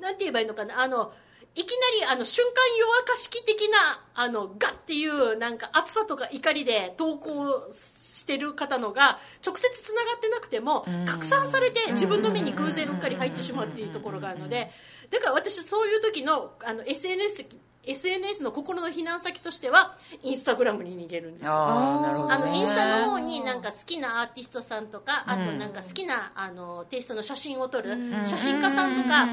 [0.00, 0.80] なんて言えばいいのかな。
[0.80, 1.12] あの
[1.56, 3.78] いきなりあの瞬間湯沸かし器的な
[4.14, 14.70] あのガッっていうなんか熱さとか怒りで投稿してる方のが直接つながってなくても拡散されて自分の目に偶然うっかり入ってしまうっていうところがあるので
[15.10, 17.46] だから私そういう時のあの SNS
[17.86, 21.52] SNS の心の避難先としてはインスタグラムに逃げるんですよ。
[21.52, 29.28] ああなるほど、ね、あのインスタの方になんか好きなアーティストさんとかあとなんか好きなあのテイストの写真を撮る写真家さんとか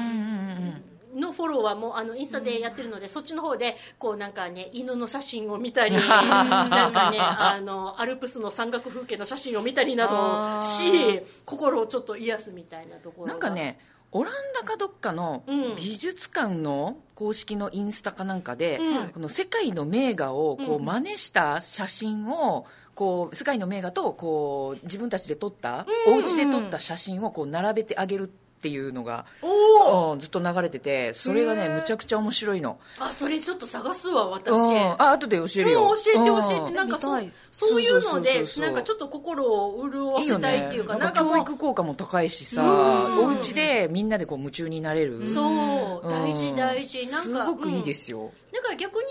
[1.14, 13.32] のフォローはもうあのインスタでやってるのでそっちの方でこうなんかね犬の写真を見たり なんかねあのアルプスの山岳風景の写真を見たりなどし心をちょっと癒すみたいなところが。
[13.32, 13.78] なんかね
[14.16, 15.74] オランダかどっかのうん。
[15.74, 19.08] 美術館の公式のインスタかなんかで、うん。
[19.08, 20.84] この世界の名画をこううん。
[20.84, 34.52] 真似した写真をこう世界の名画とこう自分たちで撮った、お家で撮った写真をこう並べてあげるっていうのが、うんずっと流れててそれがねむちゃくちゃ面白いの、あそれちょっと探すわ私。
[34.52, 36.26] うん、あ後で教えるよ、うん、教えてうん。
[36.26, 36.74] 教えて。
[36.76, 37.32] なんかそう見たい。
[37.50, 38.64] そういうのそうそうでそうそう。
[38.64, 43.24] なんかちょっと心を潤わいいよせたいねっていうかなんか教なんかもう育効果も高いしさ、うん。
[43.26, 45.26] お家でみんなでこう夢中になれる。
[45.28, 46.00] そう。
[46.02, 46.10] うん。
[46.10, 47.06] 大事大事。
[47.06, 47.94] なんかすごくいいでうん。
[47.94, 49.04] すよ、だから逆に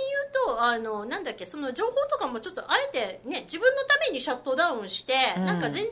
[0.45, 5.45] 言うとあのなんだっけその情報とかもちょっとあえてね自分のためにシャットダウンして、うん。
[5.45, 5.89] なんか全然違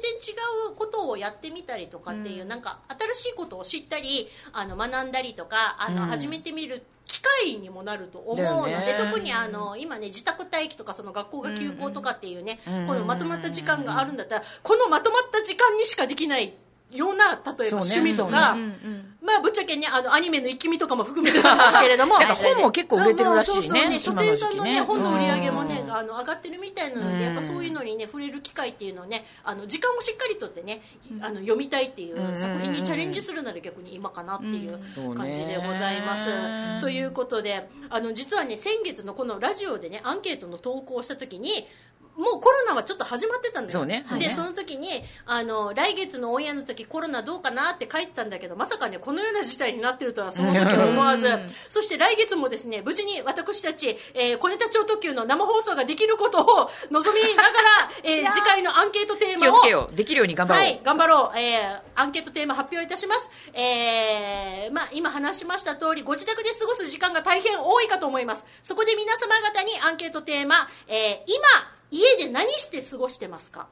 [0.71, 2.79] うことをやってみたりとかっていう、なんか
[3.13, 6.09] 新しいことを知ったりあの学んだりとかあの、うん。
[6.09, 12.87] 始めてみる機会にもなると思うので、特にあの今ね自宅待機とかその学校が休校とかっていうね、うん。
[12.87, 16.53] このまとまった時間があるんだったらこのまとまった時間にしかできない
[16.93, 22.15] ような例えば趣味とそうか、ねまあぶっちゃけねあのアニメの一気見とかも含めてなんですけれども。
[22.41, 30.81] 本も結構売れてるらしいねそうそうね書店さんのね本の売り上げもねうんあの上がってるみたいなのでやっぱそういうのにね触れる機会っていうのをねあの時間もしっかりとってね
[31.21, 34.79] あの読みたいっていう作品にチャレンジするなら逆に今かなっていう
[35.15, 36.81] 感じでございます。
[36.81, 41.67] ということであの実はね先月のこのラジオでねアンケートの投稿をした時に
[42.17, 43.79] もうコロナはちょっと始まってたんだよ。
[43.79, 44.03] そうね。
[44.07, 44.27] はいね。
[44.27, 51.27] でその時にあの来月のオンエアの時コロナどうかなって書いてたんだけどまさかねこのような事態になってるとはその時は思わず。
[51.69, 58.31] そして来月もですね無事に私たち、えー、小ネタ超特急の生放送ができることを望みながら、 えー。
[58.31, 59.95] 次回のアンケートテーマを気をつけよう。
[59.95, 68.45] できるように頑張ろう、はい、頑張ろう、えーアンケートテーマ発表いたします、えーまあ、今話しました通りご自宅で過ごす時間が大変多いかと思います。
[68.63, 73.67] そこで皆様方にアンケートテーマ、えー今家で何して過ごしてますか？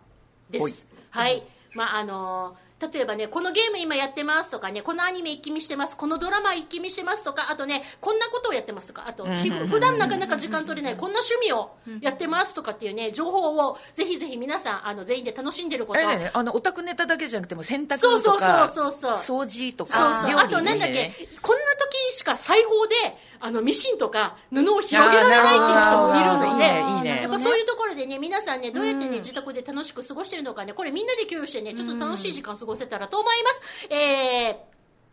[0.49, 0.87] です。
[1.09, 1.41] はい、
[1.73, 15.99] まああのー例えばねこのゲーム今やってますとかねこのアニメ一気見してますこのドラマ一気見してますとかあとねこんなことをやってますとかあと普段なかなか時間取れないこんな趣味をやってますとかっていうね情報をぜひぜひ皆さんあの全員で楽しんでること。
[15.99, 16.31] ね。
[16.33, 19.43] あのオタクネタだけじゃなくても洗濯そうそうとかそうそうそう。
[19.43, 20.35] 掃除とそうそう。
[20.35, 21.68] かあとなんだっけ、こんな
[22.09, 22.95] 時しか裁縫で
[23.39, 33.61] あのミシンとか布を広げられないっていう人もいるので、やっぱそういうところでね皆さんねどうやってね自宅で楽しく過ごしてるのかねこれみんなで共有してねちょっと楽しい時間過ごせたらと思います。
[33.93, 34.68] えー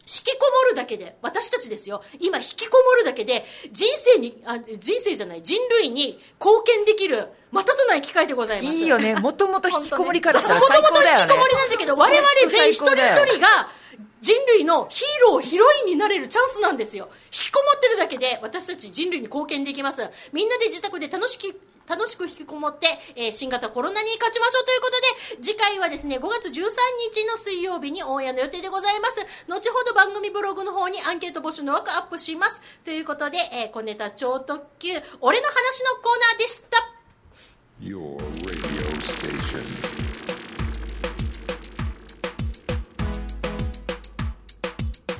[0.07, 2.01] 引きこもるだけで私たちですよ。
[2.21, 8.77] 今引きこもるだけで人生にあ人生じゃない人類に貢献できるまたとない機会でございます。
[8.77, 9.17] いいよね。
[9.17, 11.33] もともと引きこもりからしたらもと最もと引き高だよね。
[11.33, 13.69] こもりなんだけど我々全員一人一人が
[14.21, 17.09] 人類のヒーローヒロインになれるチャンスなんですよ。
[17.27, 20.09] 引きこもってるだけで私たち人類に貢献できます。
[20.33, 21.53] みんなで自宅で楽しき
[21.89, 24.91] 楽しく引きこもって、えー新型コロナに勝ちましょうというこ
[25.37, 34.89] とで次回はですね5月13日の水曜日にオンエアの予定でございます後ほど番組ブログの方にアンケート募集の枠アップしますということで、えー小ネタ超特急
[35.21, 36.77] 俺の話のコーナーでした
[37.79, 39.61] Your radio station.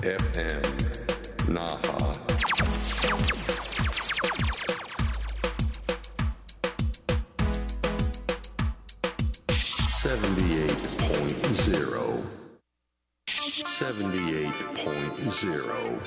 [0.03, 0.63] FM
[1.49, 2.26] Naha.
[10.17, 12.25] 78.0.
[13.29, 16.01] 78.0.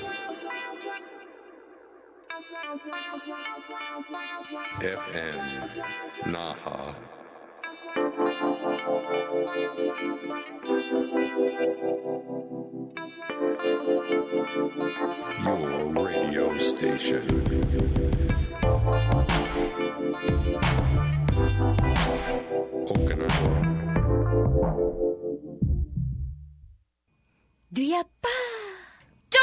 [4.80, 5.38] FM
[6.26, 6.94] Naha.
[15.44, 17.24] Your radio station.
[27.80, 28.30] デュヤッパー。
[29.30, 29.38] 情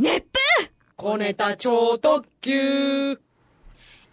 [0.00, 0.26] 熱熱
[0.58, 0.72] 風。
[0.96, 3.20] 小ネタ超特急。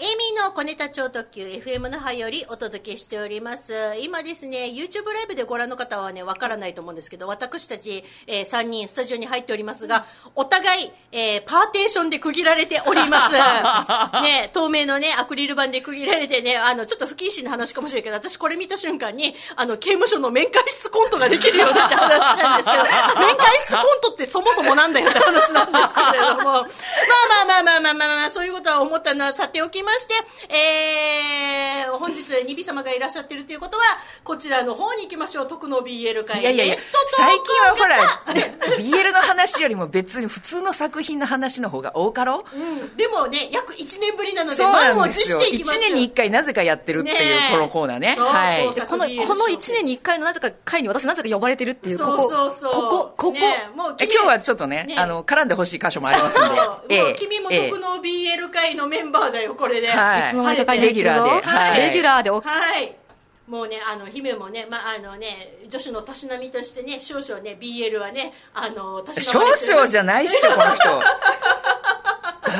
[0.02, 3.74] エイミーの小ネタ超特急 FM 那覇よりお届けしております。
[4.02, 13.34] 今ですね、YouTube ライブでご覧の方はね、わからないと思うんですけど、私たち、え3人スタジオに入っておりますが、お互い、えーパーテーションで区切られております。
[14.24, 22.84] ね、透明のね、アクリル板で区切られてね、あの、ちょっと不謹慎な話かもしれないけど、私これ見た瞬間に、あの、刑務所の面会室コントができるようだって話したんですけど、
[23.20, 30.14] 面会室コントってそもそもなんだよって話なんですけれども、まあまあまあまあまあまあまあ、そういうことは思ったのはさておきまして、
[30.54, 33.84] えー、本日、ニビ様がいらっしゃってるということは、
[34.24, 36.42] こちらの方に行きましょう、徳の BL 会。
[36.42, 36.76] いやいやいや
[37.18, 42.46] 最近はほら、ね、BL の話よりも別に普通の作品の話の方が多かろ？
[42.54, 45.82] うん、でもね、約1年ぶりなので、満を持していきましょう。
[45.82, 48.16] 1年に1回なぜかやってるっていうこのコーナーね。
[48.18, 48.66] はい。
[48.88, 52.74] このこの1年に1回のなぜか回に私なぜか呼ばれてるっていうここそうそうそう。
[52.74, 54.96] ここここ、ねもう今日はちょっとねね。
[54.98, 56.48] あの絡んでほしい箇所もありますんで。
[56.48, 57.16] そうもうええ。
[57.16, 59.88] 君もええ徳の BL 会のメンバーだよ、これで。
[59.88, 60.28] はい。
[60.30, 61.48] いつの間にかレギュラーで。
[61.48, 61.82] はい。
[61.82, 62.96] レギュラーで OK はい。
[63.48, 69.76] もうね、あの、姫もね、まあ、あのね、女子のたしなみとしてね、少々ね、BL はね、あの、たしな少まれてる。
[69.76, 70.84] 々じゃないっしょこの人。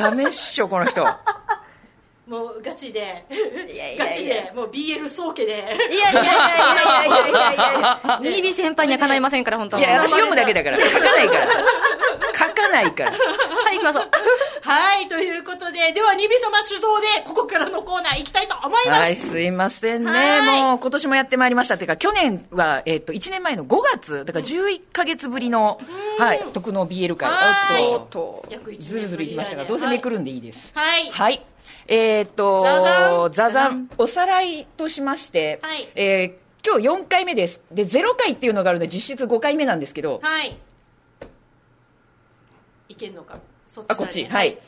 [0.02, 1.06] ダメっしょこの人
[2.30, 3.26] もうガチで。
[3.98, 5.52] ガチでもう BL 家で。
[5.92, 6.34] いやいやいやいや
[7.06, 10.78] いやいやいやニビ先輩にはかないませんから本当いや私読むだけだから。
[10.78, 11.48] 書かないから。
[12.38, 13.12] 書かないから。
[13.12, 13.18] は
[13.72, 14.10] い行きましょう。
[14.62, 16.82] はいということででは二尾様主導
[17.18, 18.90] でここからのコーナー行きたいと思います。
[18.90, 20.42] はいすいませんね。
[20.42, 21.76] もう今年もやってまいりました。
[21.76, 24.24] っていうか去年はえっと1年前の5月。
[24.26, 25.80] だから11か月ぶりの
[26.20, 27.32] はい特の BL 会。
[27.92, 28.46] おっと。
[28.78, 30.72] ずるずるいきましたがどうせめくるんでいいです。
[30.76, 31.10] はい。
[31.10, 31.44] はい。
[31.92, 32.62] えっ、と、
[33.32, 33.90] ザザン。
[33.98, 35.90] おさらいとしまして、はい。
[35.96, 37.62] えー今日4回目です。
[37.72, 40.20] で0回っていうのがあるので実質5回目なんですけど。
[40.22, 40.58] はい。
[42.90, 43.40] いけんのか。
[43.66, 44.26] そっちあこっち。
[44.26, 44.60] はい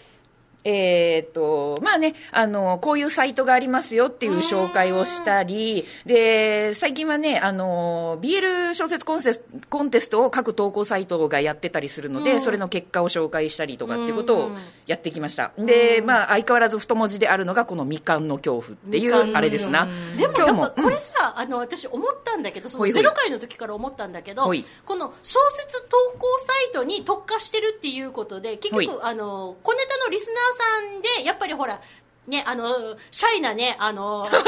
[0.63, 14.51] えーっとまあねあのこういうサイトがありますよっていう紹介をしたりで最近はねあの BL 小説コンセスコンテストを各投稿サイトがやってたりするので、それの結果を紹介したりとかっていうことを
[14.87, 15.51] やってきました。
[15.57, 19.87] でまあ相変わらず太文字であるのがこの未完の恐怖っていうあれですな。
[20.17, 20.89] でもやっぱこうん。
[20.89, 30.63] れさ、あの私思ったんだけどそのゼロ回の時から思ったんだけどこの小説投稿サイトに特化してるっていうことで結局あの小ネタのリスナーさ
[30.97, 31.79] んでやっぱりほら
[32.27, 34.27] ねあのシャイなねあの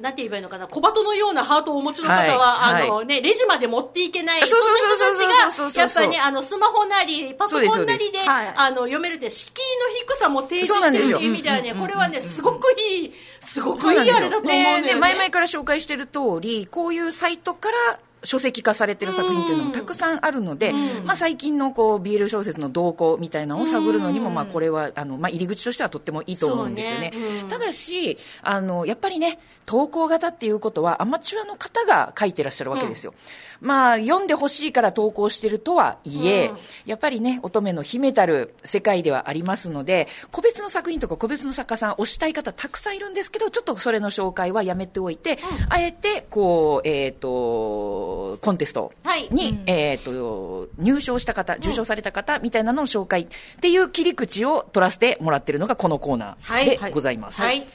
[0.00, 8.54] なんて言えばいいのかな小鳩のようなハートをお持ちの方は、はいあのね、レジまで持っていけないあそうそうそうそんな人たちがやっぱりねあのスマホなりパソコンなりではい。
[8.56, 14.94] あの読めるって敷居の低さも提示してるっていう意味ではねこれはねすごくいいすごくいいあれだと思うんだよね。
[14.96, 20.72] 前々から紹介してる通りこういうサイトから書籍化されてる作品っていうのもたくさんあるので、
[21.04, 27.10] まあ、最近のこう BL 小説の動向みたいなのを探るのにも、まあ、これはあの、まあ、入り口としてはとってもいいと思うんですよね。
[27.10, 27.12] ね。
[27.42, 27.48] うん。
[27.48, 33.14] ただしあのやっぱりね投稿型っていうことはアマチュアの方が書いてらっしゃるわけですよ、
[33.60, 36.50] まあ読んでほしいから投稿してるとはいえ、
[36.84, 49.28] やっぱりね乙女の秘めたる世界ではありますので個別の作品とか個別の作家さん推したい方たくさんいるんですけどちょっとそれの紹介はやめておいて、あえてこう、えー、とコンテストはい。
[49.30, 53.26] に、えー、と入賞した方受賞された方みたいなのを紹介っ
[53.60, 57.66] ていう切り口を取らせてもらってるのがこのコーナーでございます、はい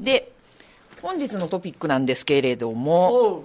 [0.00, 0.32] で
[1.06, 3.44] 本日のトピックなんですけれども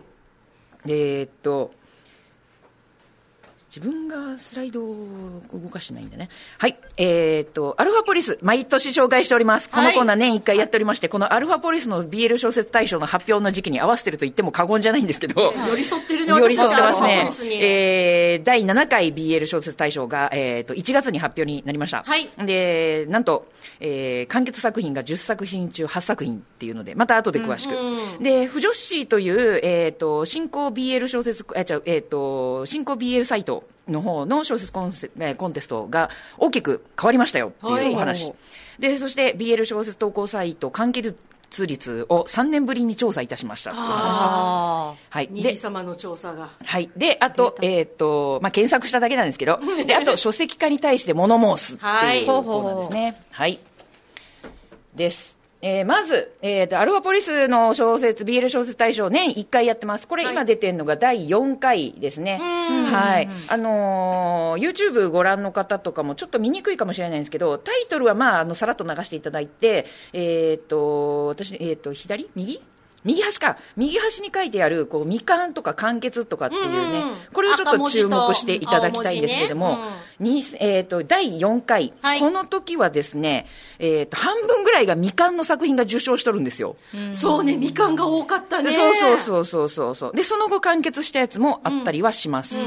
[0.87, 1.71] えーっと
[3.73, 6.27] 自分がスライドを動かしてないんでね。
[6.57, 6.77] はい。
[6.97, 9.69] えーっと、アルファポリス、毎年紹介しております。
[9.69, 16.93] このコーナー年1回やっておりまして、このアルファポリスの BL 小説大賞の発表の時期に合わせてると言っても過言じゃないんですけど、寄り添ってるね寄り添ってま
[17.31, 22.03] すねえー、第7回 BL 小説大賞が、えーっと、1月に発表になりました。
[22.03, 23.47] はいで、なんと、
[23.79, 28.21] えー、完結作品が10作品中8作品っていうので、また後で詳しく。
[28.21, 33.60] で、不女子という、えーっと、新興 BL 小説、えー、違うえーっと、新興 BL サイト
[33.91, 38.25] の方の小説コンセえーコンテストが大きく変わりましたよっていうお話。
[38.27, 38.35] はい
[38.81, 41.15] で、そして BL 小説投稿サイト完結
[41.67, 45.27] 率を3年ぶりに調査いたしましたはい。
[45.27, 46.89] で、様の調査がはい。
[46.97, 53.21] で、あと、えーっと、まあ、検索しただけなんですけど、 で、あと、書籍化に対して物申すってはいいうコーナーですね。
[53.31, 53.59] はい。
[54.95, 55.40] です。
[55.61, 60.07] えーまず、えーと、アルファポリスの小説、BL 小説大賞、年1回やってます。
[60.07, 62.39] これ、今出てるのが第4回ですね。
[62.39, 63.29] はい。
[63.47, 72.29] あのー YouTube ご覧の方とかもちょっと見にくいかもしれないんですけど、タイトルは、まあ、あの、さらっと流していただいて、えっ、と、私、えっ、と、左？
[72.35, 72.61] 右？
[73.03, 73.57] 右端か。
[73.75, 79.81] 右端に書いてある、こう、未完とか完結とかっていうね、うんうんこれをちょっと注目していただきたいんですけれども、赤
[80.19, 83.47] 文にえー、と第4回、はいこの時はですね、
[83.79, 86.75] えー、と半分ぐらいが未完の作品が受賞しとるんですよ。
[87.11, 90.15] そうねみかんが多かったねそうそうそうそうそうそう。
[90.15, 92.57] で、その後完結したやつもあったりはします。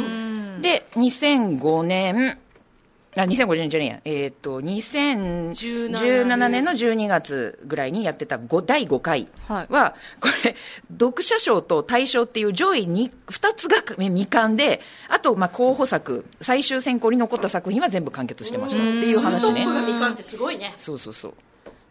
[0.61, 2.39] で、2005年、
[3.17, 4.25] あ、2005年じゃねえや。
[4.25, 10.57] えっ、と、2017年の12月ぐらいにやってたご第5回は、はいこれ、
[10.99, 19.87] 読者賞と大賞っていう上位に2つが未完で、あと、まあ、候補作、最終選考に残った作品は全部完結してましたっていう話ねツートップ。
[19.87, 21.35] がみかんってすごいねそうそうそう。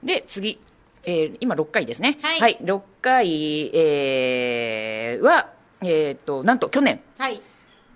[0.06, 0.60] で、次。
[1.06, 2.18] えー今6回ですね。
[2.22, 5.50] はい6回、えーは、
[5.82, 7.42] えーっと、なんと去年、はい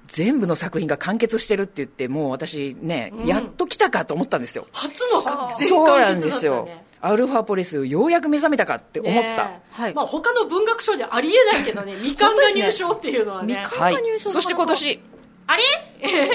[0.08, 4.67] 全部の作品が完結してるって言って、もう私ね、やっと来たかと思ったんですよ。
[4.72, 5.22] 初の
[5.58, 6.84] 全そうなん完結だったですよね。
[7.00, 9.52] アルファポリス、ようやく目覚めたかって思った。
[9.72, 9.93] はい。
[9.93, 13.56] まあ他の文学賞でありえないけどねみかんが入賞っていうのはね。
[13.56, 14.32] はい簡単入賞。
[14.32, 15.02] そして今年、
[15.46, 15.63] あれ？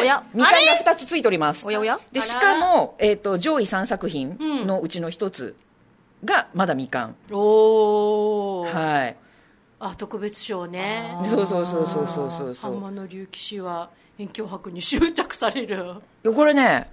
[0.01, 0.23] おや？
[0.33, 1.67] みかんが2つついております。
[1.67, 1.99] おやおや？
[2.13, 5.57] で、しかも、えーっと、上位3作品のうちの1つ
[6.25, 7.17] がまだみかん。
[7.33, 9.17] おおはい。
[9.85, 11.13] あ特別賞ね。
[11.25, 12.73] そうそうそうそうそうそうそう。
[12.73, 15.97] 半間の竜騎士は遠鏡博に執着される。
[16.23, 16.89] これね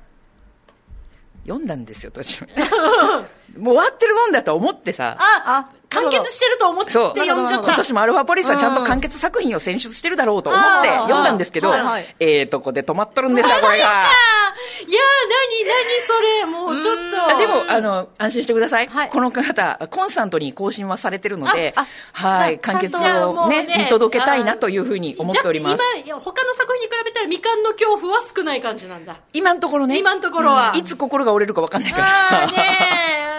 [1.45, 2.47] 読んだんですよ私も
[3.57, 5.17] もう終わってるもんだと思ってさ。
[5.19, 7.75] あ完結してると思って読んじゃった。
[7.75, 12.15] 年もアルファポリスはちゃんと完結作品を選出してるだろうと思って読んだんですけど、はいはい。
[12.19, 14.03] ええとこで止まっとるんですよこれが。
[14.03, 14.05] あ
[14.87, 15.03] いやー
[15.43, 17.35] 何何それもうちょっと。
[17.35, 19.09] あでもあの安心してください、はい。
[19.09, 25.77] この方コンスタントに更新はされてるのでああはい完結をね見届けたいなというふうに思っております。
[25.77, 29.19] じゃあ今いや他の作品に比べたらみかんの恐怖は少ない感じなんだ。
[29.33, 29.97] 今のところね。
[29.97, 30.73] 今のところは。
[30.75, 32.05] いつ心が折れるか分かんないから。
[32.05, 32.57] ああねえ。
[32.57, 33.38] ね、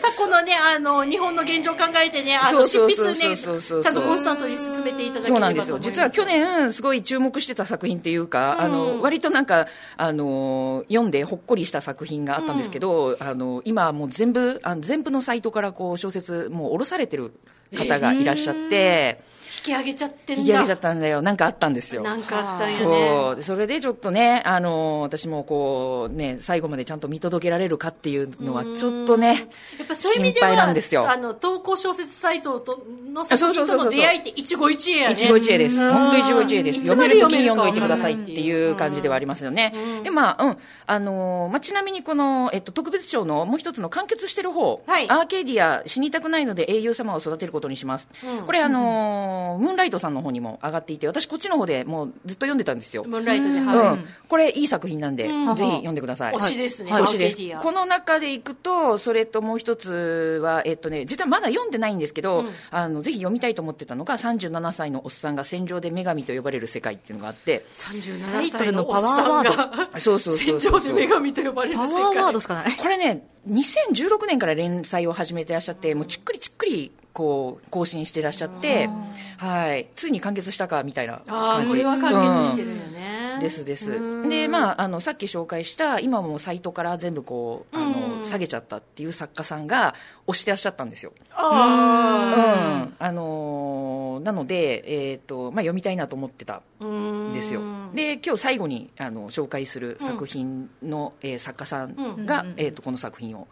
[0.00, 5.40] 昨今のね、あの、日本の現状を考えてね、あの、執筆ね、ちゃんとコンスタントに進めていただければとそう思います。
[5.40, 5.78] なんですよ。
[5.78, 17.32] 実は去年、すごい注目してた作品っていうか、あの割となんかあの読んでほっこりした作品があったんですけど、あの今はもう全部あの全部のサイトからこう小説、もう下ろされてる
[17.76, 20.40] 方がいらっしゃって、引き上げちゃってんだ。
[20.42, 22.02] 引き上げちゃったんだよ、なんかあったんですよ。
[22.02, 22.78] なんかあったんやね。
[22.78, 29.48] そうでそれでちょっとね、あの私もこう、ね、最後までちゃんと見届けられるかっていうのは、ちょっとね
[29.78, 31.10] やっぱそういう意味で心配は、なんですよ。
[31.10, 35.14] あの、投稿小説サイトとの作品との出会いって一期一会やね。
[35.14, 35.80] 一期一会です。
[35.80, 36.78] うん本当一期一会です。
[36.80, 39.72] 読める時に読んどいてくださいかっていう感じではありますよね。
[40.02, 40.58] で、まあ、うん。
[40.86, 48.08] あのーまあ、ちなみにこの、えっと、特別賞のもう一つの完結してる方、はいアーケーディア、死にたくないので英雄様を育てることにします。
[48.46, 53.04] これ、あのームーンライトさんの方にも上がっていて、私こっちの方でもうずっと読んでたんですよ。
[53.04, 53.96] ムーンライトで、うはい。
[53.96, 56.34] ん、これいい作品なんで、ぜひ読んでください。
[56.34, 56.92] 推しですね。
[56.92, 57.02] はい。
[57.04, 57.36] 推しです。
[57.62, 72.02] この中でいくと、それともう一つは、えっとね、実はまだ読んでないんですけど、あのぜひ読みたいと思ってたのが、37歳のおっさんが戦場で女神と呼ばれる世界っていうのがあって、37タイト歳のおっルのパワーワーが、そうそうそうそう戦場で女神と呼ばれる世パ界。
[72.02, 72.72] ワーワードしかない。
[72.76, 78.88] これね、2016年から連載を始めてらっしゃって、もうちっくりちっくりこう更新してらっしゃって、
[79.36, 81.70] はい、ついに完結したかみたいな感じ。
[81.70, 83.38] これは完結してるよね。
[83.40, 84.28] ですです。
[84.28, 89.94] で、まあ、あのさっき紹介した今もサイトから全部こうあの、下げちゃったっていう作家さんが
[90.26, 92.94] 推してらっしゃったんですよ、あうん。
[92.98, 97.62] あのーなので、えーとまあ、読みたいなと思ってたんですよ。
[97.94, 103.48] で今日最後にあの紹介する作品の、えー作家さんが、えー、とこの作品を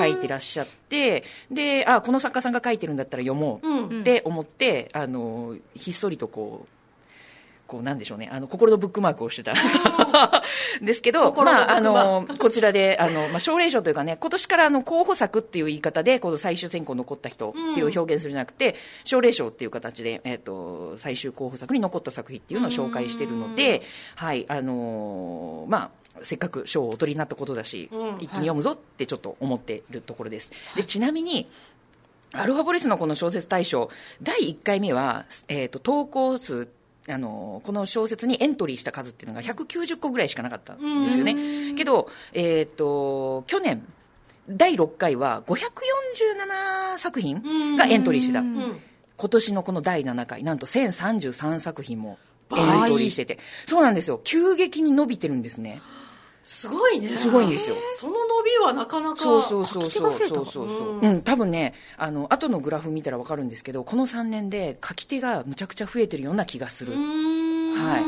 [0.00, 6.80] 書いてらっしゃってであこの作家さんが書いてるんだったら読もうって思って、あのひっそりとこう
[7.70, 9.54] こうなんでしょうね、あの心のブックマークをしてた。
[10.82, 18.74] ですけど、まあ、あのこちらであの、まあ、奨励賞というかね、今年からあの候補作っていう言い方で、この最終選考残った人っていう表現するんじゃなくて、
[19.04, 23.82] 奨励賞っていう形で、えっと最終候補作に残った作品っていうのを紹介しているので、
[24.16, 25.90] はいあのーまあ、
[26.22, 27.88] せっかく賞をお取りになったことだし、
[28.20, 30.50] 一気に読むぞってちょっと思っているところです。
[30.76, 31.48] でちなみに
[32.32, 33.90] アルファボリスのこの小説大賞、
[34.22, 36.68] 第1回目は、えー、と投稿数、
[37.08, 41.74] あのこの小説にエントリーした数っていうのが190個ぐらいしかなかったんですよね。
[41.76, 43.84] けど、えー、と去年、
[44.48, 48.42] 第6回は547作品がエントリーしてた。
[48.42, 52.18] 今年のこの第7回、なんと1033作品も
[52.56, 55.82] エントリーしてて、そうなんですよ、急激に伸びてるんですね。
[56.42, 57.16] すごいね。
[57.16, 57.76] すごいんですよ。
[57.92, 59.22] その伸びはなかなか。
[59.22, 60.12] そうそうそうそう。
[60.12, 61.00] そうそうそう。
[61.00, 61.22] うん。
[61.22, 66.94] 多分ねあの後のグラフ見たら分かるんですけどこの3年で書き手がむちゃくちゃ増えてるような気がする。
[66.94, 67.98] は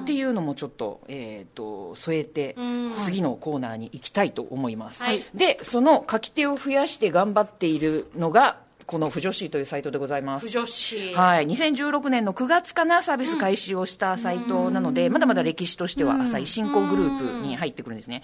[0.00, 0.04] い。
[0.04, 2.56] っていうのもちょっと,、えー、と添えて
[3.04, 5.24] 次のコーナーに行きたいと思います、はい。
[5.34, 11.14] でその書き手を増やして頑張っているのがこの「不女子」というサイトでございます不女子。
[11.14, 18.22] はい、2016年の9月かな、サービス開始をしたサイトなので、まだまだ歴史としては浅い新興グループに入ってくるんですね。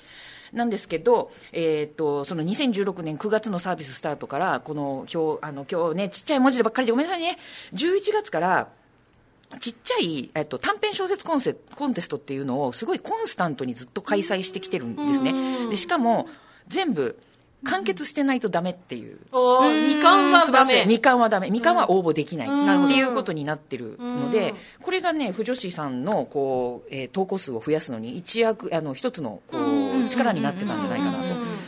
[0.52, 7.38] なんですけど、えー、とその2016年9月のサービススタートから、この今日あの今日ね、ちっちゃい文字でばっかりでごめんなさいね、
[7.72, 8.68] 11月から
[9.58, 15.68] ちっちゃい、えっと、短編小説コンセコンテストっていうのをすごいコンスタントにずっと開催してきてるんですね。
[15.68, 16.28] でしかも
[16.68, 17.18] 全部
[17.64, 19.18] 完結してないとダメっていう。
[19.32, 20.86] おーみかんはダメ。
[20.86, 21.50] みかんはダメ。
[21.50, 22.48] みかんは応募できない。
[22.86, 31.18] っていうことになってるので、これがね、不女子さんの、こう、えー投稿数を増やすのに、一役、あの、一つの、こう、力になってたんじゃないかな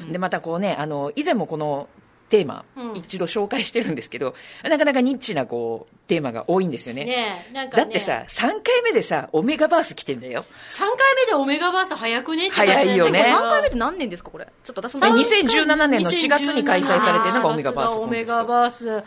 [0.06, 0.12] と。
[0.12, 1.88] で、またこうね、あの、以前もこの、
[2.30, 2.64] テーマ、
[2.94, 4.34] 一度紹介してるんですけど、
[4.64, 7.04] なかなかニッチなこうテーマが多いんですよね。
[7.06, 10.44] ねえなんかねだってさ、3回目でさ、オメガバース来てんだよ。
[10.68, 10.88] 3回
[11.24, 12.48] 目でオメガバース早くね？
[12.48, 14.46] って早いよね3回目って何年ですかこれ？
[14.62, 19.02] ちょっと私もで2017年の4月に開催されてるのがオメガバースオメガバース。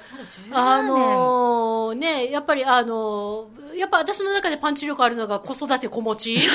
[0.51, 6.39] あのーね、やっぱりあのーやっぱ私の中でパンチ力あるのが子育て子持ち？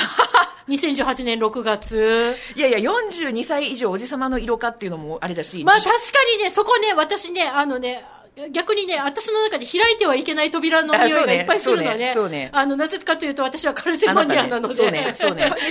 [0.67, 2.35] 2018年6月。
[2.55, 5.97] いやいや、42歳以上おじさまの色かっていうのもあれだし、まあ確か
[6.37, 8.05] にね、そこね、私ね、あのね、
[8.51, 12.11] 逆にね、私の中で開いてはいけない扉の匂いがいっぱいするのね。
[12.11, 15.15] あそうねの、なぜかというと私はカルセマニアなので。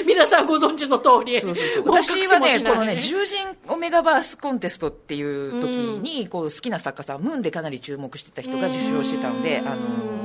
[0.07, 1.41] 皆さんご存知の通り。
[1.41, 10.21] そうそうそうもう隠し私はね、このね、獣人オメガバースコンテストっていう時に、こう好きな作家さん、ムーンでかなり注目してた人が受賞してたので、あのー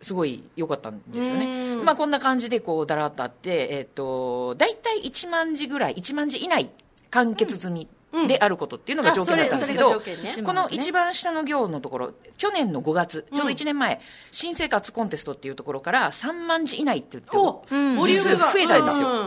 [0.00, 1.76] すごい良かったんですよね。
[1.76, 6.70] まあこんな感じでこうだらっとあって、えっ、と、大体1万字ぐらい、1万字以内
[7.10, 7.88] 完結済み
[8.26, 10.00] であることっていうのが条件だったんですけど、
[10.44, 14.00] この一番下の行のところ、去年の5月、ちょうど1年前、
[14.32, 17.66] 新生活コンテストっていうところから3万字以内って言ってお、ボ
[18.06, 19.08] リュームが増えたんですよ。
[19.08, 19.22] うんう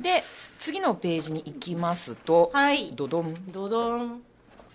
[0.00, 0.02] ん。
[0.02, 0.22] で
[0.58, 2.92] 次のページに行きますと、はい。
[2.94, 3.34] ドドン。
[3.48, 4.22] ドドン。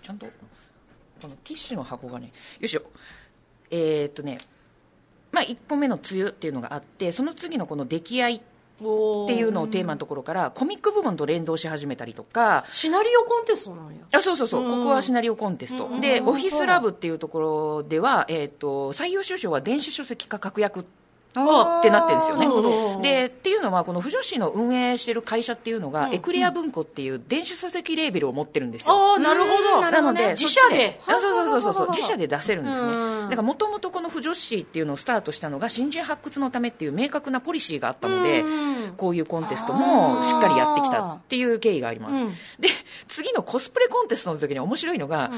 [0.02, 2.82] ちゃんとこのティッシュの箱がねよいしょ。
[3.70, 4.38] えーっとね
[5.32, 8.40] まあ1個目の梅雨っていうのがあってその次のこの出来合いっ
[8.78, 12.64] ていうのをテーマのところからコミック部門と連動し始めたりとか。
[12.70, 14.00] シナリオコンテストなんや。
[14.12, 20.86] あそうそうそう、ここはシナリオコンテスト、でオフィスラブっていうところでは、えー、と採用収賞は電子書籍化確約
[21.32, 23.02] ってなってるんですよね。
[23.02, 29.18] でっていうのはこの不女子の運営してる会社っていうのが、エクレア文庫っていう電子書籍レーベルを持ってるんですよ。
[29.18, 29.90] なるほど。
[29.90, 30.98] なので自社で。
[31.00, 32.88] そうそうそうそう自社で出せるんですね。
[32.88, 33.30] うん。
[33.30, 38.44] だからもともとこの不女子っていうのをスタートしたのが新人発掘のためっていう明確なポリシーがあったので
[38.96, 42.20] こういうコンテストもしっかりやってきたっていう経緯があります、
[42.58, 42.68] で
[43.06, 45.30] 次のコスプレコンテストの時に面白いのが、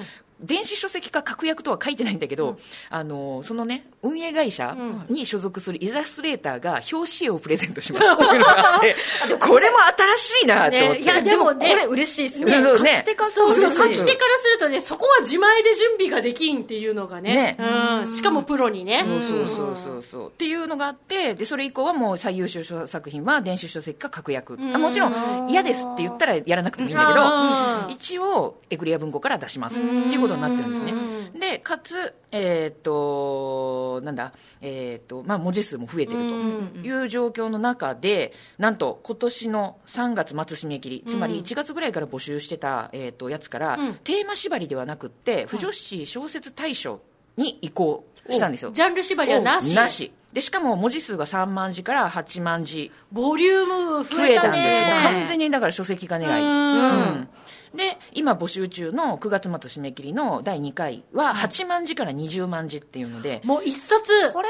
[0.43, 2.57] 電子書籍化確約とは書いてないんだけど、
[2.89, 4.77] あのそのね運営会社
[5.09, 8.07] に所属するイラストレーターが表紙絵をプレゼントします。
[8.13, 8.95] っていうのがあって
[9.41, 9.79] これも
[10.17, 12.57] 新しいなって思って、ねいやでもねこれ嬉しいですよね。
[12.83, 12.97] ね。
[12.97, 17.57] 書き手からそうそう書き手からするとねそこは自前で準備ができんっていうのがねね。
[17.59, 19.05] うん、しかもプロにね。
[19.05, 20.03] そうそうそうそう。
[20.03, 24.59] そうっていうのがあってでそれ以降はもう最優秀作品は電子書籍化確約。
[24.75, 27.89] あもちろん嫌ですって言ったらやらなくてもいいんだけうん。
[27.89, 29.81] ど一応エクレア文庫から出します。
[29.81, 30.93] っていうことになってるんですね。
[31.39, 36.35] でかつえーっとなんだえーっとまあ文字数も増えてると
[36.79, 47.01] いう状況の中でなんと今年の3月末締め切りつまり1月ぐらいから募集してたえーっとやつからテーマ縛りではなくって不女子小説大賞
[47.37, 48.71] に移行したんですよ。
[48.73, 49.75] ジャンル縛りはなし。
[49.75, 50.13] なし。
[50.33, 52.93] でしかも文字数が3万字から8万字。
[53.11, 56.43] ボリューム増増えたんです完全にだから書籍化狙い。
[56.43, 57.29] うん
[57.75, 64.49] で今募集中の9月末締め切りの第2回は8万字から20万字っていうので、もう一冊これ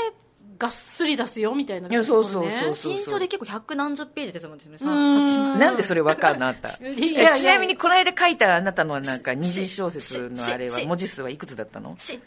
[0.59, 5.25] がっすり出すよみたいないやそうそうそうそう新書で結構百何十ページですもんねさん。
[5.25, 6.69] 8万なんでそれ分かんなあった。
[6.87, 7.35] いやいや。
[7.35, 11.95] ちなみにこの間書いたあなたのはなんか二次小説のあれは文字数はいくつだったの？
[11.99, 12.21] し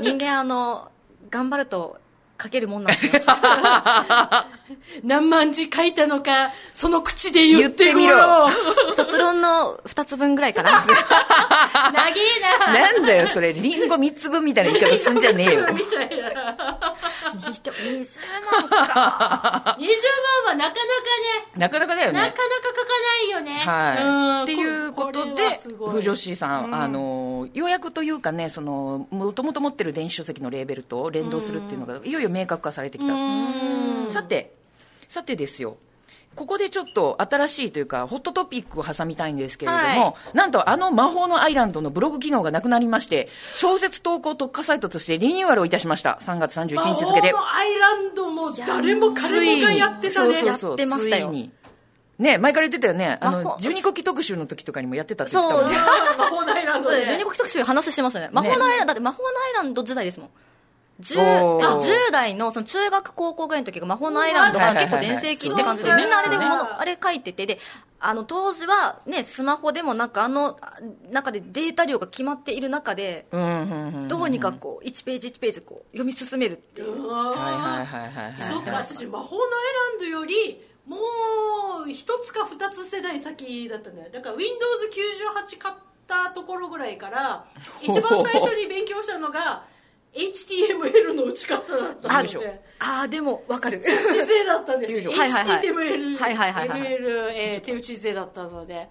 [0.00, 0.90] 人間あの
[1.30, 1.98] 頑張ると
[2.42, 3.22] 書けるもんなんですよ
[5.02, 8.50] 何万字書いたのかその口で言ってみ言ろ。
[8.94, 10.82] 卒論の2つ分ぐらいかな。
[11.92, 12.72] 長えな。
[12.72, 13.52] なんだよそれ。
[13.52, 15.66] リンゴ3つ分みたいな言い方すんじゃねえよ。
[15.72, 16.96] みたいな
[17.34, 18.06] にしても20
[18.50, 19.76] 万か。
[19.78, 19.86] 20
[20.44, 20.74] 万はなかなかね。
[21.56, 22.20] なかなかだよね。
[22.20, 23.52] なかなか書かないよね。
[23.52, 24.42] はい、ん。
[24.42, 25.58] っていうことこで
[25.90, 33.14] 不女子さん、あのようやくというかねそのもともと持ってる電子書籍のレーベルと連動するっていうのがいよいよ明確化されてきた。
[34.10, 34.55] さて
[35.08, 35.76] さてですよ。
[36.36, 46.18] ここでちょっと新しいというかホットトピックを挟みたいんですけれども、はなんとあの魔法のアイランドのブログ機能がなくなりまして小説投稿特化サイトとしてリニューアルをいたしました。
[46.20, 47.32] 3月31日付で。
[47.32, 50.34] 魔法のアイランドも誰も彼もがやってたね。
[50.34, 50.70] ついにそうそうそう。
[50.72, 51.32] やってましたよ。
[52.18, 53.18] ね前から言ってたよね。
[53.20, 53.60] あの魔法。
[53.60, 55.82] 十二国旗特集の時とかにもやってたって言ってたもんそうね
[56.18, 60.30] 魔法のアイランドねそうです12国特集話してましたね魔法のアイランド、だって魔法のアイランド時代ですもん
[61.00, 61.66] 10, おー。
[61.66, 67.58] あ10代のその中学高校ぐらいの時が魔法のアイランドが結構全盛期って感じでみんなあれでものあれ書いててで
[67.98, 70.78] あの当時はねスマホでもなんかあのあ
[71.10, 73.26] 中でデータ量が決まっている中で
[74.08, 77.08] どうにかこう1ページ1ページこう読み進めるっていう。
[77.10, 78.38] はいはいはいはいはい。
[78.38, 79.50] そっか私魔法のアイ
[80.00, 80.96] ランドよりも
[81.86, 84.10] う一つか二つ世代先だったんだよ。
[84.12, 85.74] だから Windows98 買っ
[86.06, 87.44] たところぐらいから
[87.82, 89.64] 一番最初に勉強したのが
[90.16, 93.80] HTML の打ち方だったあのであーでもわかる。
[93.80, 94.92] 手打ち勢だったんです。
[94.92, 95.60] よはいはいはい。
[95.62, 96.80] HTML はいはいはいはい。
[96.80, 98.88] ML えー手打ち勢だったので。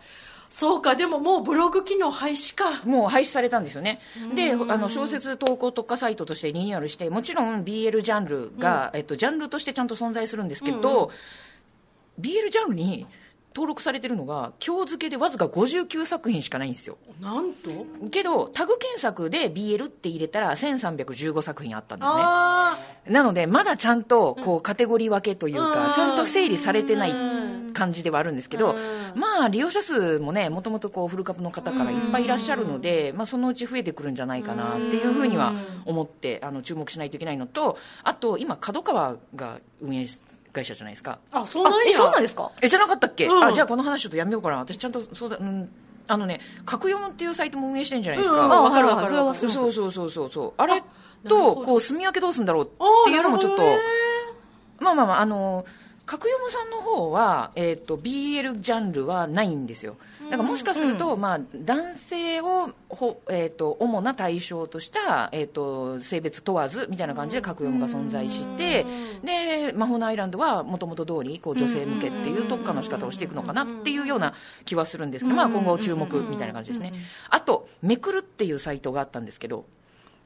[0.47, 2.87] そうかでももうブログ機能廃止か。
[2.87, 3.99] もう廃止されたんですよね。
[4.35, 11.09] であの小説投稿特化サイトとしてリニューアルしてもちろん BL ジャンルが、えっと、ジャンルとしてちゃんと存在するんですけど、
[12.21, 13.07] BL ジャンルに
[13.55, 16.97] 登録されてるのが今日付けでわずか59作品しかないんですよ。
[17.21, 18.09] なんと？
[18.09, 22.15] けどタグ検索で BL って入れたら1315作品あったんですね。
[22.17, 22.77] あ
[23.07, 25.93] なのでまだちゃんとこうカテゴリー分けというか、うん。
[25.93, 27.55] ちゃんと整理されてないうん。
[27.75, 29.19] 感じではあるんですけど、うん。
[29.19, 35.53] まあ利用者数もねもともとこうフル株の方からいっぱいいらっしゃるので、まあ、そのうち増えてくるんじゃないかなっていうふうには
[35.85, 40.05] 思ってあの注目しないといけないのとあと今角川が運営
[40.55, 41.19] 会社じゃないですか。
[41.31, 41.89] ーあそうなんや。
[41.89, 42.51] えそうなんですか？
[42.61, 43.43] えじゃなかったっけ、うん。
[43.43, 44.57] あじゃあこの話ちょっとやめようかな。
[44.57, 45.69] 私ちゃんとそうだ、うん、
[46.07, 49.71] あのね格読むっていうサイトも運営してるんじゃないですか、うんかるわかるそうそう。
[49.91, 51.55] そうそうそうあれとど。
[51.55, 52.69] こう住み分けどうするんだろうっ
[53.05, 53.77] ていうのもちょっとね。
[54.79, 55.65] まあまあまああの
[56.05, 59.97] 角読さんの方は、えー、と BL ジャンルはないんですよ。
[60.29, 68.85] だからもしかすると、まあ、男性をほ、えー、と主な対象とした、えー、と性別問わずみたいな感じで角読が存在して
[69.23, 74.33] で魔法のアイランドはもともと通りこう女性向けっていう特化の仕方をしていくのかなっていうような
[74.65, 76.93] 気はするんですけど、まあ、今後注目みたいな感じですね。
[77.29, 79.65] あとめくるっていうサイトがあったんですけど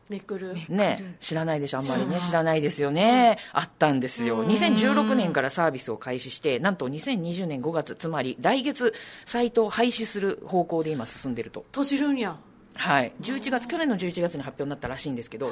[0.10, 0.56] めくる。
[0.70, 2.60] ね、知らないでしょ、あんまりね、知らない。
[2.62, 8.94] ですよね、あったんですよ、2016年からサービスを開始して、なんと2020年5月、つまり来月、
[9.26, 12.38] サイトを廃止する方向で今、進んでると、閉じるんや
[12.80, 15.50] はい、11月、去年の11月に発表になったらしいんですけど、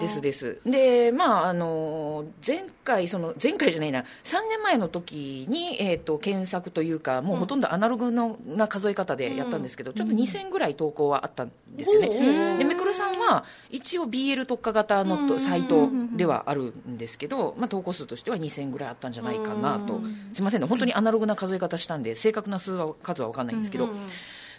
[0.00, 4.04] ですです、で、まあ、あの前回、その前回じゃないな、3
[4.50, 12.58] 年前の時に、えー、と検索というか、もうほとんどアナログのな数え方でやったんですけど、ちょっと2000ぐらい投稿はあったんですよね。
[12.58, 20.00] でめくるさんは一応 BL 特化型のとサイトではあるんですけど、まあ、投稿数としては2000ぐらいあったんじゃないかなと、
[20.32, 23.90] すみませんね、本当にアナログな数え方したんで、正確な数は数は分かんないんですけど。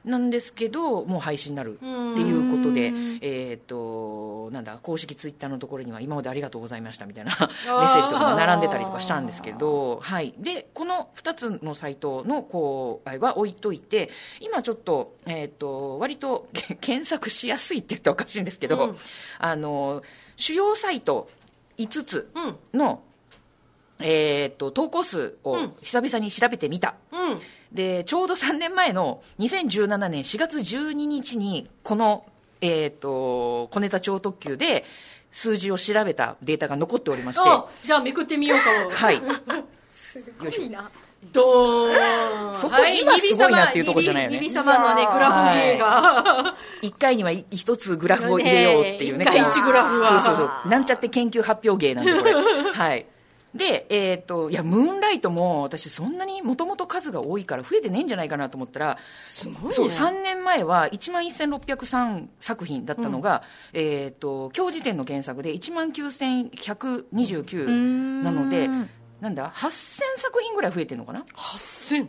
[0.06, 1.86] なんですけど、もう廃止になるって
[2.22, 10.34] いうことで、えっ、と、なんだ、公式ツイッターのところには、今までありがとうございましたみたいな メッセージとかが並んでたりとかしたんですけど、はい。
[10.38, 18.96] で、この2つのサイトの、こう、は置いといて、今ちょっと、えっ、と、割とけ 検索しやすいって言ったらおかしいんですけど、
[19.40, 20.04] あの、
[20.38, 21.30] 主要サイト
[21.78, 22.32] 5つ
[22.74, 23.02] の、
[24.00, 26.96] えっ、と、投稿数を久々に調べてみた。
[27.12, 27.40] うん
[27.76, 32.26] でちょうど3年前の2017年4月12日にこの、
[32.62, 34.86] えー、と小ネタ超特急で
[35.34, 37.42] 数字を調べたデータが残っておりまして。
[37.46, 38.86] あじゃあめくってみようか。
[38.86, 39.16] もはい。
[40.42, 42.54] よいしょドーン。
[42.54, 44.40] そこ今すごいなっていうとこじゃないよね。
[44.40, 49.26] リビ様のねグラフ芸が、1回には1つグラフを入れようっていうね。
[49.26, 49.40] ねえ。
[49.40, 50.22] 一回一グラフは。
[50.22, 50.70] そうそうそう。
[50.70, 52.34] なんちゃって研究発表芸なんでこれ。
[52.72, 53.06] はい
[53.56, 68.68] で、えー、といやムーンライトも私そんなにもともと数が多いから増えてねえんじゃないかなと思ったらそう3年前は1万1603作品だったのが、えー、と今日時点の検索で1万9129なので
[69.22, 69.72] なんだ8000
[70.18, 72.08] 作品ぐらい増えてるのかな？8000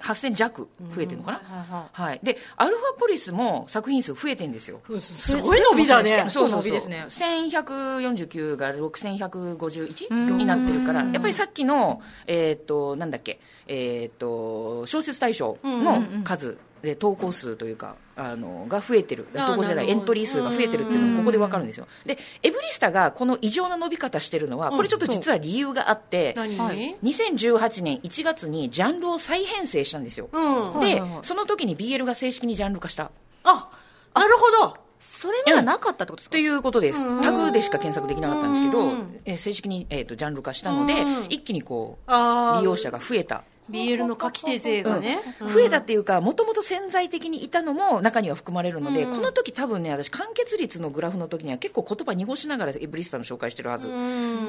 [0.00, 4.80] 8000弱増えてるのかな、はい、でアルファポリスも作品数増えてるんですよ。
[5.00, 5.36] す。
[5.38, 6.22] ごい伸びだね。
[6.24, 7.06] 結構伸びですね。
[7.08, 19.28] 1149が6151になってるからやっぱりさっきの、えー、となんだっけ、えー、と小説大賞の数で投稿数というかあのが増えてる。
[19.34, 21.86] あー投稿じゃなないエントリー数が増えてるっていうのもここで分かるんですよ。
[22.04, 30.38] でエブリスタがこの異常な伸び方してるのはこれちょっと実は理由があって、何、はい2018年1月にジャンルを再編成したんですよ、う
[30.78, 30.80] ん。
[30.80, 33.10] で、はいはいはいその時に BL が正式にジャンル化した。
[33.44, 33.70] あ
[34.14, 34.76] なるほど。
[35.00, 36.32] それまだなかったってことですか？
[36.32, 41.26] ということです、タグでしか検索できなかったんですけどうん、えー正式に、えー、とジャンル化したので、うん。
[41.28, 43.44] 一気にこう利用者が増えた。
[43.70, 45.52] BL の書き手勢がね、うん。
[45.52, 53.88] 増えたっていうか、もともと潜在的にいたのも中には含まれるので、この時多分ね、私、完結率のグラフの時には結構言葉濁しながらエブリスタの紹介してるはず。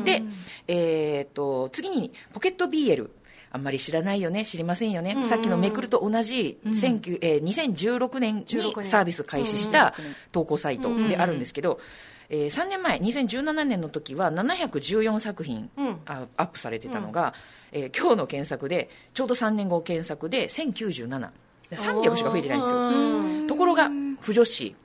[0.04, 0.24] で、
[0.68, 3.10] えー、と次にポケット BL。
[3.52, 9.96] あんまり知らないよね、知りませんよね、さっきのめくると同じ、19えー2016年に16年サービス開始した
[10.32, 11.80] 投稿サイトであるんですけど、
[12.30, 15.70] えー3年前、2017年の時は714作品、
[16.06, 17.34] あアップされてたのが、
[17.72, 21.30] えー今日の検索で、ちょうど3年後検索で1097、
[21.72, 23.48] 300しか増えてないんですよ。
[23.48, 23.90] ところが、
[24.22, 24.76] 不女子、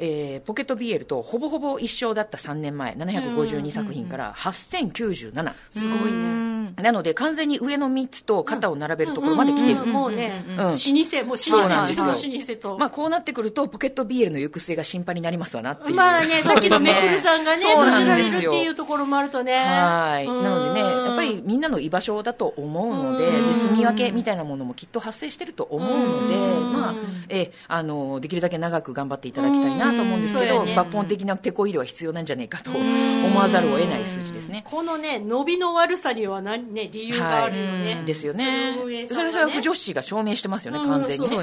[0.00, 5.52] えーポケット BL とほぼほぼ一緒だった3年前、752作品から8097。
[5.70, 6.50] すごいね。
[6.76, 9.86] なので、完全に上の3つと肩を並べるところまで来てる。
[9.86, 10.56] もうね、ん。
[10.56, 15.94] 老舗もう老舗中の老舗と、まあ、こうなってくると、ポケット BL の行く末が心配になりますわなっていう。
[15.94, 19.58] まあね、さっきのめくるさんがね、そう閉じられるなんですよっていうところもあるとね。
[19.58, 20.26] はい。
[20.26, 20.42] うん。
[20.42, 26.36] なのでね、やっぱりみんなの居場所だと思うので、で住み分けみたいなものもきっと発生してると思うので、
[26.76, 26.94] まあ、
[27.28, 34.64] え、あの、できるだけ長く頑張っていただきたいなと思うんですけど、ね抜本的な手こ入れは必要なんじゃないかと思わざるを得ない数字ですね。
[34.66, 38.02] このね、伸びの悪さには何、ね、理由があるよね。
[38.06, 39.06] ですよねその運営。
[39.06, 41.36] さんそがねれそれは不女子が証明してますよね、うん完全にね。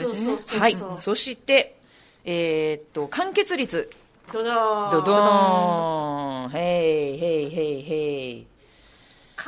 [0.59, 0.77] はい。
[0.99, 1.77] そして、
[2.25, 3.89] えーっと、完結率。
[4.33, 6.51] どどーんドドーン。
[6.51, 8.46] へい、へい、へい、へい。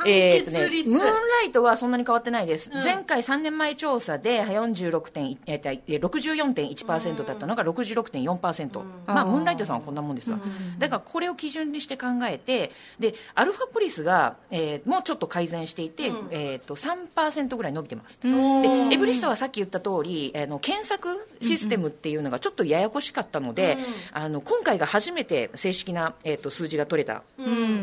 [0.00, 0.60] 完えーとね。
[0.86, 2.82] ムーンライトはそんなに変わってないです、うん。
[2.82, 10.38] 前回3年前調査で46点、えーとえー64.1%だったのが66.4%、まあ、ムーンライトさんはこんなもんですわ、
[10.78, 18.18] だからこれを基準にして考えて、でアルファポリスが、えーもうちょっと改善していて、えー、と3%ぐらい伸びてます。
[18.22, 23.78] でエブリストはさっき言った通り、あの検索システムっていうのがちょっとややこしかったので、
[24.12, 27.22] あの今回が初めて正式な、えー、と数字が取れた、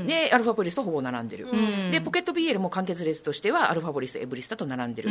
[0.05, 1.47] でアルファポリスとほぼ並んでる、
[1.91, 5.10] でポケット BL も完結列としてはアルファボリスエブリスタと並んでる、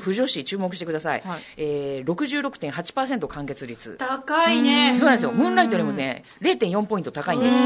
[0.00, 1.40] 不女子注目してください、はい。
[1.56, 3.96] えー、66.8%完結率。
[3.98, 4.96] 高いね。
[4.98, 5.32] そうなんですよ。
[5.32, 7.56] ムーンライトよりもね0.4ポイント高いんです。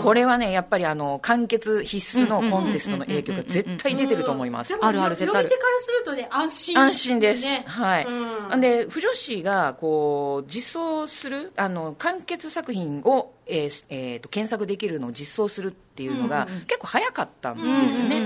[0.00, 4.74] これはねやっぱりあの完結必須のコンテストの影響が絶対出てると思います。
[4.80, 5.48] あるある絶対ある。
[5.48, 18.22] からするとね安心安心です、ねはい、うんで不女子がこう実装するあの完結作品を、えーえーと検索できるのを実装するっていうのが、結構早かったんですよね、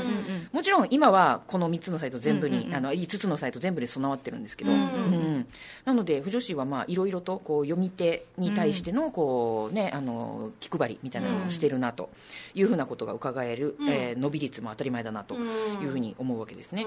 [0.52, 5.46] もちろん今はこの3つのサイト全部に、あの5つのサイト全部で備わってるんですけど、うん
[5.84, 12.10] なので不女子はまあいろいろとこう読み手に対してのこう、ね、あの気配りみたいなのをしてるなと
[12.54, 16.86] いうふうなことが伺える、えー伸び率も当たり前だなというふうに思うわけですね。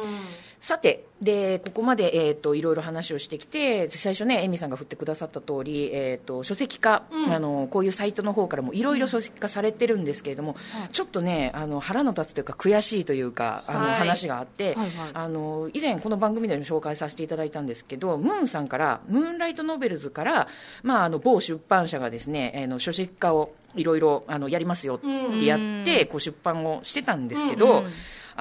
[0.59, 10.55] さてでここまで、えー、といろいろ話をしてきて最初ねエミさんが振ってくださった通り、えー、と書籍化、あのこういうサイトの方からもいろいろ書籍化されてるんですけれども、
[10.91, 15.09] ちょっとねあの腹の立つというか悔しいというかあの、はい話があって、はいはい。
[15.13, 20.47] あの以前この番組でも紹介させていただいたんですけどムーンさんからムーンライトノベルズから、
[20.83, 27.83] まあ、あの某出版社がですね、えーの書籍化をいろいろあのやりますよってやって、こう出版をしてたんですけど、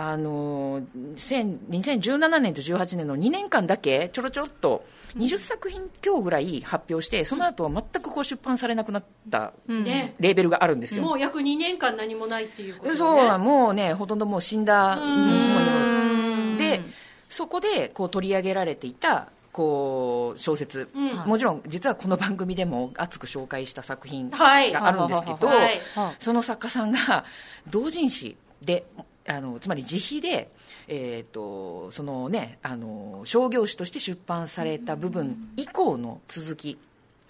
[0.00, 4.84] あの2000 2017年と18年の2年間だけちょろちょろっと
[5.16, 10.14] 20作品強ぐらい発表してその後は全くこう出版されなくなったね。
[10.20, 11.04] レーベルがあるんですよ。
[11.04, 12.96] もう約2年間何もないっていうことね。
[12.96, 16.80] そうもうねほとんどもう死んだもんので
[17.28, 20.88] そこでこう取り上げられていたこう小説、
[21.26, 24.70] もちろん実はこの番組でも熱く紹介した作品はい。
[24.70, 25.80] があるんですけど、はい。
[26.20, 27.24] その作家さんが
[27.68, 28.84] 同人誌で
[29.28, 30.50] あのつまり自費で、
[30.88, 36.78] えー、とそのねあの商業誌として出版された部分以降の続き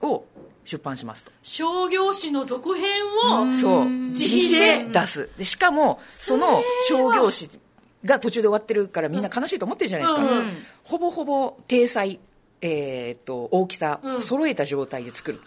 [0.00, 0.24] を
[0.64, 1.32] 出版しますと。
[1.42, 2.86] 商業誌の続編
[3.46, 3.86] をそう。
[3.86, 5.30] 自自費で出す。
[5.36, 7.50] でしかもその商業誌
[8.04, 10.44] が途中で終わってるからみんな悲しいと思ってるじゃないですか、うんうん。
[10.84, 12.20] ほぼほぼ体裁、
[12.60, 14.22] えー、と大きさ、うん。
[14.22, 15.40] 揃えた状態で作る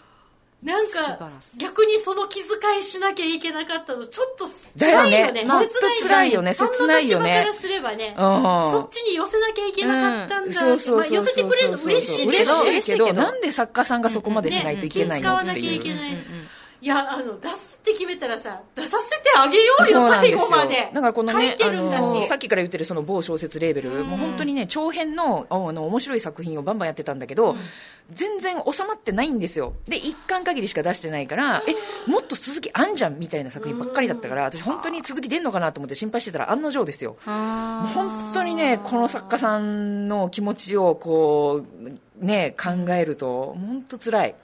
[0.62, 4.46] なんか逆にその気遣いしなきゃいけなかったのちょっと
[4.76, 5.10] だよね。
[5.10, 5.44] 辛いよね。
[5.44, 5.74] ほんと
[6.06, 6.54] 辛いよね。
[6.54, 7.30] 切ないよね。
[7.30, 8.70] 立場からすればねうん。
[8.70, 15.62] そっちに寄せなきゃいけなかったんだまあ寄せてくれるの嬉しいけど嬉しいけどなんで作家さんがそこまでしないといけないのっていう。
[15.62, 16.12] きゃいけない
[16.82, 20.90] いやあの出すって決めたらさ出させてあげようよ最後まで。
[20.92, 21.56] だからこの書ね
[22.28, 27.54] さっきから言ってるその某小説レーベル、もう本当にね長編のあの面白い作品をバンバンやってたんだけど、
[28.10, 29.74] 全然収まってないんですよ。
[29.86, 37.16] で一巻限りしか出してないから、えもっと続きあんじゃんみたいな作品ばっかりだったから、私本当に続き出んのかなと思って心配してたら案の定ですよ。
[37.24, 37.86] 本
[38.34, 41.64] 当にねこの作家さんの気持ちをこ
[42.20, 44.34] うね考えると本当辛い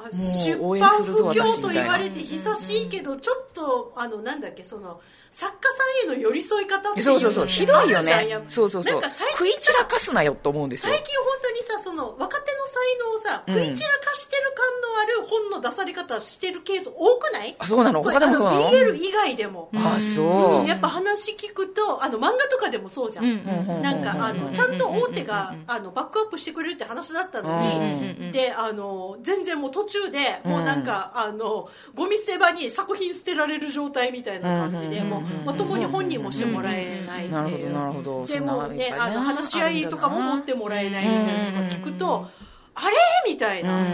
[0.00, 5.00] まあう出版不況と言われて久しいけど、ちょっとあのなんだっけその
[5.30, 7.46] 作家さんへの寄り添い方っていうそうそうそう。
[7.46, 8.44] ひどいよね。
[8.48, 8.92] そうそうそう。
[8.94, 10.92] なんか最食い近散らかすなよと思うんですよ。
[10.92, 13.54] 最近本当にさその若手の才能をさうん。
[13.54, 17.54] 食い散らかしてる感のある本の出され方してるケース多くない？
[17.58, 18.02] あそうなの？
[18.02, 18.66] 他でもそうなの？
[18.66, 20.66] あ BL 以外でも、あそう、うん。
[20.66, 38.26] やっぱ話聞くとあの漫画とかでもそうじゃん、うんなんかあのちゃんと大手があのバックアップしてくれるって話だったのに、であの全然もう途中でもうなんか、あのゴミ捨て場に作品捨てられる状態みたいな感じで、もうまともに本人もしてもらえないっていうなるほどなるほど。
[38.26, 42.28] でもねあの話し合いとかも持ってもらえないみたいなとか聞くと、
[42.74, 42.96] あれ？
[43.26, 43.86] みたいな。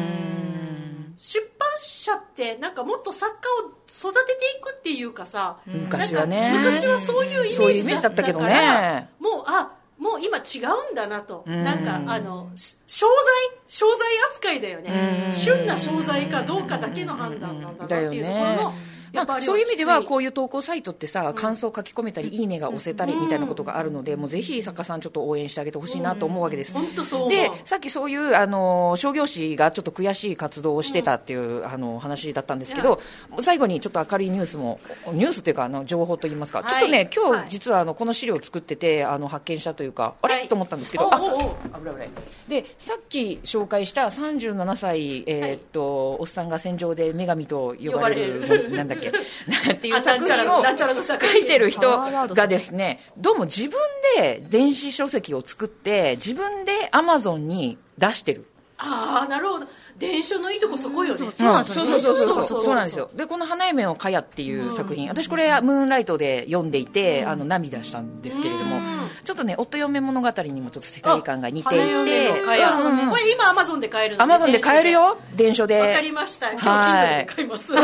[1.19, 6.53] 出版社ってなんかもっと作家を育てていくっていうかさ、昔はね。
[6.57, 9.09] 昔はそういうイメメージだったけどね。
[9.19, 10.61] もうあもう今違
[10.91, 11.65] うんだなと、ん。
[11.65, 13.15] なんかあのし商材
[13.67, 13.97] 商材
[14.31, 15.31] 扱いだよね。
[15.33, 18.75] 旬な商材かどうかだけの判断なんだなっていうところの、
[19.41, 26.75] そういう意味ではこうういう投稿サイトってさ感想を書き込めたり、いいねが押せたりみたいなことがあるので、もうぜひ作家さんちょっと応援してあげてほしいなと思うわけです、
[27.29, 33.01] でさっきそういうあの商業誌がちょっと悔しい活動をしてたっていう、あの話だったんですけど、
[33.41, 34.81] 最後にちょっと明るいニュースも
[35.13, 36.69] ニュースというかあの情報といいますか、はい。
[36.71, 37.45] ちょっとね今はい。
[37.45, 40.49] 日実はあのこの資料を作っててあの発見したというかあれ、はい。
[40.49, 41.13] と思ったんですけど。
[41.13, 41.27] あ危
[41.85, 42.09] ない
[42.49, 48.71] でさっき紹介した37歳、えーっとおっさんが戦場で女神と呼ばれる呼ばれる。
[48.77, 49.06] なんだっけ？
[49.09, 49.89] って。
[49.89, 53.79] いうあ作品を書いてる人がですねどうも自分
[54.17, 58.47] で電子書籍を作って自分でアマゾンに出してる。
[58.79, 59.67] ああなるほど
[59.99, 62.17] 伝車のいいとこそこよね、うん、そうなんよ、そうそうそう。
[62.47, 63.11] そうそうなんですよ。
[63.15, 68.81] でこの「花嫁をかや」っていう作品、私これ「ムーンライト」で読んでいて、あの涙したんですけれども、
[69.25, 75.19] ちょっとね夫嫁物語にもちょっと世界観が似ていて、これ今アマゾンで買えるのアマゾンで買えるよ？
[75.35, 75.81] 伝書で。
[75.81, 76.53] わかりました。
[76.53, 77.79] 今日金額で買います、 ぜ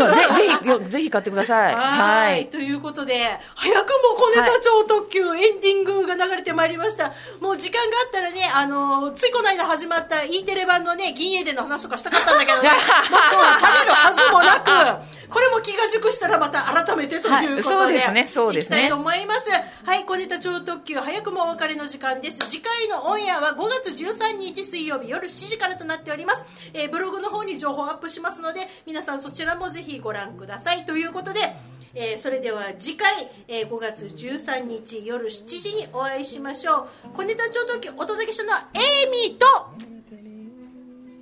[0.85, 1.75] ひぜひ買ってください。
[1.75, 2.47] はい。
[2.47, 7.13] ということで早くも小ネタ超特急、エンディングが流れてまいりました。
[7.41, 12.69] もう時間があったらねあのついこの間始まった E テレ版のね銀英伝の話とかしたかったんだけどね。
[12.69, 18.77] もちろん食べるはずもなく これも気が熟したらまた改めてということで、はいそうですねそうですね。
[18.77, 19.49] いきたいと思います。
[19.87, 22.39] はい小ネタ超特急早くもお別れの時間です。
[22.51, 26.43] 次回のオンエアは5月13日水曜日夜7時からとなっております、
[26.75, 30.85] えーブログの方に情報アップしますので皆さんそちらもぜひご覧ください。
[30.85, 31.57] ということで
[31.95, 37.17] えーそれでは次回、えー5月13日夜7時にお会いしましょう。
[37.17, 37.91] 小ネタ超特急。
[37.97, 39.47] お届けしたのはエイミーと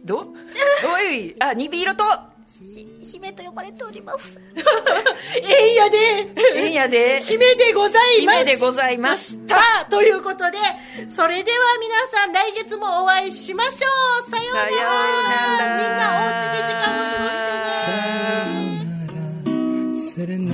[0.05, 0.19] ど？
[0.19, 2.05] おいあニビ色と。
[2.63, 4.39] ひ姫と呼ばれております。
[5.43, 5.99] えいやで。
[6.55, 7.23] えんやで。
[7.23, 9.57] 姫でございま姫すでございました。
[9.57, 10.59] たということで
[11.09, 13.89] それでは皆さん来月もお会いしましょ
[14.27, 14.31] う。
[14.31, 14.69] さようなら。
[14.69, 17.39] みんなお家で時間を過ごし
[20.17, 20.51] てね。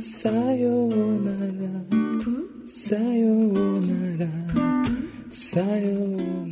[0.00, 0.90] さよう
[1.22, 1.62] なら。
[2.66, 4.26] さようなら。
[5.34, 6.51] さようなら